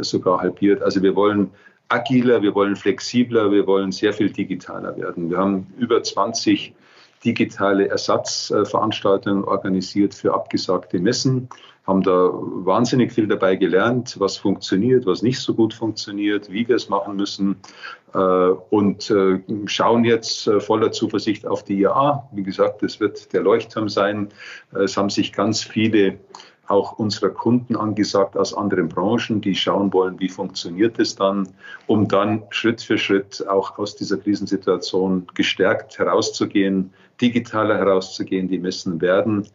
sogar 0.00 0.40
halbiert. 0.40 0.82
Also 0.82 1.02
wir 1.02 1.14
wollen 1.16 1.50
agiler, 1.88 2.42
wir 2.42 2.54
wollen 2.54 2.76
flexibler, 2.76 3.50
wir 3.50 3.66
wollen 3.66 3.92
sehr 3.92 4.12
viel 4.12 4.30
digitaler 4.30 4.96
werden. 4.96 5.30
Wir 5.30 5.38
haben 5.38 5.66
über 5.78 6.02
20 6.02 6.74
digitale 7.24 7.88
Ersatzveranstaltungen 7.88 9.44
organisiert 9.44 10.14
für 10.14 10.34
abgesagte 10.34 11.00
Messen, 11.00 11.48
haben 11.88 12.02
da 12.02 12.30
wahnsinnig 12.30 13.12
viel 13.12 13.26
dabei 13.26 13.56
gelernt, 13.56 14.16
was 14.20 14.36
funktioniert, 14.36 15.06
was 15.06 15.22
nicht 15.22 15.40
so 15.40 15.54
gut 15.54 15.72
funktioniert, 15.72 16.52
wie 16.52 16.68
wir 16.68 16.76
es 16.76 16.90
machen 16.90 17.16
müssen 17.16 17.56
äh, 18.12 18.18
und 18.18 19.10
äh, 19.10 19.40
schauen 19.64 20.04
jetzt 20.04 20.46
äh, 20.46 20.60
voller 20.60 20.92
Zuversicht 20.92 21.46
auf 21.46 21.64
die 21.64 21.80
IAA. 21.80 22.28
Wie 22.32 22.42
gesagt, 22.42 22.82
das 22.82 23.00
wird 23.00 23.32
der 23.32 23.40
Leuchtturm 23.40 23.88
sein. 23.88 24.28
Es 24.72 24.98
haben 24.98 25.08
sich 25.08 25.32
ganz 25.32 25.62
viele 25.62 26.18
auch 26.66 26.98
unserer 26.98 27.30
Kunden 27.30 27.74
angesagt 27.74 28.36
aus 28.36 28.52
anderen 28.52 28.90
Branchen, 28.90 29.40
die 29.40 29.54
schauen 29.54 29.90
wollen, 29.94 30.20
wie 30.20 30.28
funktioniert 30.28 30.98
es 30.98 31.16
dann, 31.16 31.48
um 31.86 32.06
dann 32.06 32.42
Schritt 32.50 32.82
für 32.82 32.98
Schritt 32.98 33.48
auch 33.48 33.78
aus 33.78 33.96
dieser 33.96 34.18
Krisensituation 34.18 35.26
gestärkt 35.32 35.98
herauszugehen, 35.98 36.92
digitaler 37.22 37.78
herauszugehen. 37.78 38.48
Die 38.48 38.58
Messen 38.58 39.00
werden 39.00 39.48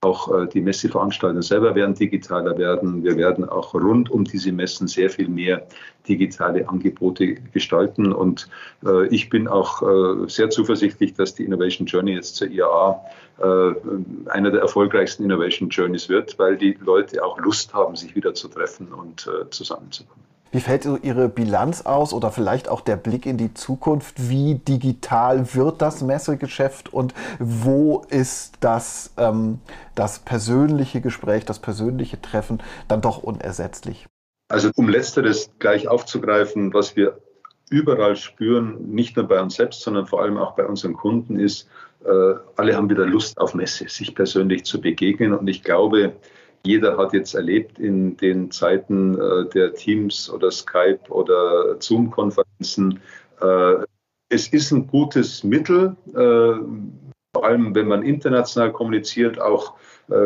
auch 0.00 0.32
äh, 0.32 0.46
die 0.46 0.60
Messeveranstaltungen 0.60 1.42
selber 1.42 1.74
werden 1.74 1.94
digitaler 1.94 2.56
werden. 2.56 3.02
Wir 3.02 3.16
werden 3.16 3.48
auch 3.48 3.74
rund 3.74 4.10
um 4.10 4.24
diese 4.24 4.52
Messen 4.52 4.86
sehr 4.86 5.10
viel 5.10 5.28
mehr 5.28 5.66
digitale 6.08 6.68
Angebote 6.68 7.34
gestalten. 7.34 8.12
Und 8.12 8.48
äh, 8.84 9.08
ich 9.08 9.28
bin 9.28 9.48
auch 9.48 9.82
äh, 9.82 10.28
sehr 10.28 10.50
zuversichtlich, 10.50 11.14
dass 11.14 11.34
die 11.34 11.44
Innovation 11.44 11.86
Journey 11.86 12.12
jetzt 12.14 12.36
zur 12.36 12.48
IAA 12.48 13.04
einer 13.40 14.50
der 14.50 14.62
erfolgreichsten 14.62 15.22
Innovation 15.22 15.68
Journeys 15.68 16.08
wird, 16.08 16.40
weil 16.40 16.56
die 16.56 16.76
Leute 16.80 17.24
auch 17.24 17.38
Lust 17.38 17.72
haben, 17.72 17.94
sich 17.94 18.16
wieder 18.16 18.34
zu 18.34 18.48
treffen 18.48 18.92
und 18.92 19.30
zusammenzukommen. 19.50 20.24
Wie 20.50 20.60
fällt 20.60 20.84
so 20.84 20.96
Ihre 20.96 21.28
Bilanz 21.28 21.82
aus 21.82 22.14
oder 22.14 22.30
vielleicht 22.30 22.68
auch 22.68 22.80
der 22.80 22.96
Blick 22.96 23.26
in 23.26 23.36
die 23.36 23.52
Zukunft? 23.52 24.30
Wie 24.30 24.54
digital 24.54 25.54
wird 25.54 25.82
das 25.82 26.00
Messegeschäft 26.00 26.92
und 26.92 27.12
wo 27.38 28.02
ist 28.08 28.54
das, 28.60 29.12
ähm, 29.18 29.58
das 29.94 30.20
persönliche 30.20 31.02
Gespräch, 31.02 31.44
das 31.44 31.58
persönliche 31.58 32.20
Treffen 32.22 32.62
dann 32.88 33.02
doch 33.02 33.22
unersetzlich? 33.22 34.06
Also 34.48 34.70
um 34.76 34.88
letzteres 34.88 35.50
gleich 35.58 35.88
aufzugreifen, 35.88 36.72
was 36.72 36.96
wir 36.96 37.18
überall 37.70 38.16
spüren, 38.16 38.90
nicht 38.90 39.16
nur 39.16 39.28
bei 39.28 39.40
uns 39.42 39.56
selbst, 39.56 39.82
sondern 39.82 40.06
vor 40.06 40.22
allem 40.22 40.38
auch 40.38 40.52
bei 40.56 40.64
unseren 40.64 40.94
Kunden, 40.94 41.38
ist, 41.38 41.68
äh, 42.04 42.34
alle 42.56 42.74
haben 42.74 42.88
wieder 42.88 43.04
Lust 43.04 43.38
auf 43.38 43.54
Messe, 43.54 43.88
sich 43.88 44.14
persönlich 44.14 44.64
zu 44.64 44.80
begegnen. 44.80 45.34
Und 45.34 45.48
ich 45.48 45.62
glaube, 45.62 46.14
jeder 46.64 46.96
hat 46.96 47.12
jetzt 47.12 47.34
erlebt 47.34 47.78
in 47.78 48.16
den 48.16 48.50
Zeiten 48.50 49.14
äh, 49.14 49.48
der 49.48 49.74
Teams 49.74 50.30
oder 50.30 50.50
Skype 50.50 51.00
oder 51.08 51.76
Zoom-Konferenzen, 51.80 53.00
äh, 53.40 53.74
es 54.30 54.48
ist 54.48 54.72
ein 54.72 54.86
gutes 54.86 55.42
Mittel, 55.42 55.96
äh, 56.08 56.60
vor 57.34 57.44
allem 57.44 57.74
wenn 57.74 57.88
man 57.88 58.02
international 58.02 58.72
kommuniziert, 58.72 59.40
auch 59.40 59.74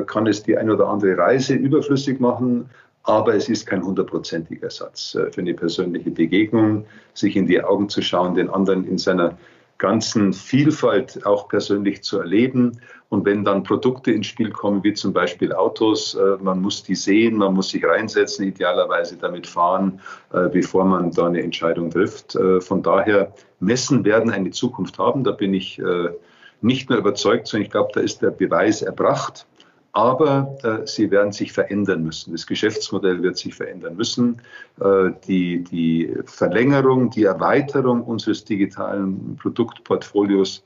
kann 0.07 0.29
es 0.29 0.45
die 0.45 0.57
ein 0.57 0.71
oder 0.71 0.87
andere 0.87 1.19
Reise 1.19 1.55
überflüssig 1.55 2.21
machen. 2.21 2.71
Aber 3.05 3.35
es 3.35 3.49
ist 3.49 3.67
kein 3.67 3.85
hundertprozentiger 3.85 4.65
Ersatz 4.65 5.15
äh, 5.15 5.31
für 5.33 5.41
eine 5.41 5.55
persönliche 5.55 6.11
Begegnung, 6.11 6.87
sich 7.15 7.37
in 7.37 7.47
die 7.47 7.63
Augen 7.63 7.89
zu 7.89 8.01
schauen, 8.01 8.35
den 8.35 8.49
anderen 8.49 8.87
in 8.87 8.99
seiner 8.99 9.37
ganzen 9.83 10.33
Vielfalt 10.33 11.27
auch 11.27 11.49
persönlich 11.49 12.05
zu 12.05 12.21
erleben. 12.21 12.79
Und 13.09 13.27
wenn 13.27 13.45
dann 13.45 13.65
Produkte 13.65 14.13
ins 14.13 14.29
Spiel 14.29 14.51
kommen, 14.51 14.85
wie 14.85 14.93
zum 14.95 15.13
Beispiel 15.13 15.53
Autos, 15.53 16.15
äh, 16.15 16.37
man 16.41 16.63
muss 16.63 16.85
die 16.85 16.95
sehen, 16.95 17.37
man 17.37 17.53
muss 17.53 17.71
sich 17.71 17.85
reinsetzen, 17.85 18.47
idealerweise 18.47 19.17
damit 19.17 19.49
fahren, 19.49 20.01
äh, 20.33 20.49
bevor 20.49 20.85
man 20.85 21.11
da 21.11 21.27
eine 21.27 21.43
Entscheidung 21.43 21.91
trifft. 21.91 22.37
Äh, 22.37 22.61
von 22.61 22.85
daher, 22.85 23.35
Messen 23.59 24.05
werden 24.05 24.31
eine 24.31 24.51
Zukunft 24.51 24.99
haben, 24.99 25.23
da 25.23 25.31
bin 25.31 25.55
ich 25.55 25.81
nicht 26.63 26.91
nur 26.91 26.99
überzeugt, 26.99 27.47
sondern 27.47 27.67
ich 27.67 27.71
glaube, 27.71 27.91
da 27.95 28.01
ist 28.01 28.21
der 28.21 28.33
Beweis 28.33 28.83
erbracht 28.83 29.47
aber 29.93 30.57
äh, 30.63 30.87
sie 30.87 31.11
werden 31.11 31.33
sich 31.33 31.53
verändern 31.53 32.03
müssen. 32.03 32.33
Das 32.33 32.47
Geschäftsmodell 32.47 33.23
wird 33.23 33.37
sich 33.37 33.55
verändern 33.55 33.97
müssen. 33.97 34.41
Äh, 34.81 35.11
die, 35.27 35.63
die 35.63 36.15
Verlängerung, 36.25 37.11
die 37.11 37.25
Erweiterung 37.25 38.03
unseres 38.03 38.45
digitalen 38.45 39.37
Produktportfolios 39.37 40.65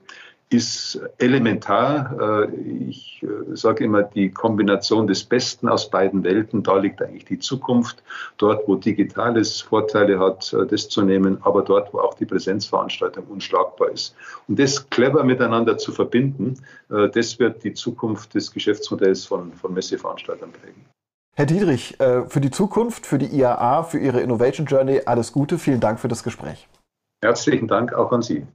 ist 0.49 1.01
elementar. 1.19 2.45
Äh, 2.45 2.55
ich 2.89 3.23
äh, 3.23 3.57
sage 3.57 3.85
immer, 3.85 4.05
die 4.05 4.31
Kombination 4.31 5.07
des 5.07 5.25
Besten 5.25 5.69
aus 5.69 5.91
beiden 5.91 6.23
Welten, 6.23 6.63
da 6.63 6.77
liegt 6.77 7.03
eigentlich 7.03 7.25
die 7.25 7.39
Zukunft. 7.39 8.03
Dort, 8.39 8.67
wo 8.69 8.77
Digitales 8.77 9.61
Vorteile 9.61 10.19
hat, 10.21 10.53
äh, 10.53 10.65
das 10.67 10.89
zu 10.89 11.03
nehmen, 11.03 11.39
aber 11.43 11.63
dort, 11.63 11.93
wo 11.93 11.99
auch 11.99 12.15
die 12.15 12.27
Präsenzveranstaltung 12.27 13.25
unschlagbar 13.27 13.91
ist. 13.91 14.15
Und 14.47 14.59
das 14.59 14.89
clever 14.89 15.25
miteinander 15.25 15.79
zu 15.79 15.93
verbinden, 15.93 16.61
das 16.89 17.39
wird 17.39 17.65
die 17.65 17.75
Zukunft 17.75 18.35
des 18.35 18.53
Geschäftsmodells 18.53 19.25
von, 19.25 19.53
von 19.53 19.75
Messeveranstaltern 19.75 20.53
prägen. 20.53 20.85
Herr 21.35 21.47
Dietrich, 21.47 21.97
für 21.99 22.41
die 22.41 22.51
Zukunft, 22.51 23.07
für 23.07 23.19
die 23.19 23.27
IAA, 23.27 23.83
für 23.83 23.99
Ihre 23.99 24.21
Innovation 24.21 24.67
Journey 24.67 25.03
alles 25.05 25.33
Gute. 25.33 25.59
Vielen 25.59 25.81
Dank 25.81 25.99
für 25.99 26.09
das 26.09 26.23
Gespräch. 26.23 26.69
Herzlichen 27.23 27.67
Dank 27.67 27.93
auch 27.93 28.13
an 28.13 28.23
Sie. 28.23 28.47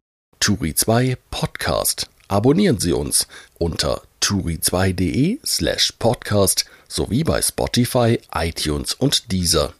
Turi 0.42 0.74
2 0.74 1.18
Podcast. 1.30 2.10
Abonnieren 2.28 2.80
Sie 2.80 2.94
uns 2.94 3.28
unter 3.60 4.02
turi2.de 4.24 5.38
slash 5.46 5.94
podcast 6.00 6.66
sowie 6.88 7.24
bei 7.24 7.44
Spotify, 7.44 8.20
iTunes 8.34 8.96
und 8.96 9.32
Deezer. 9.32 9.76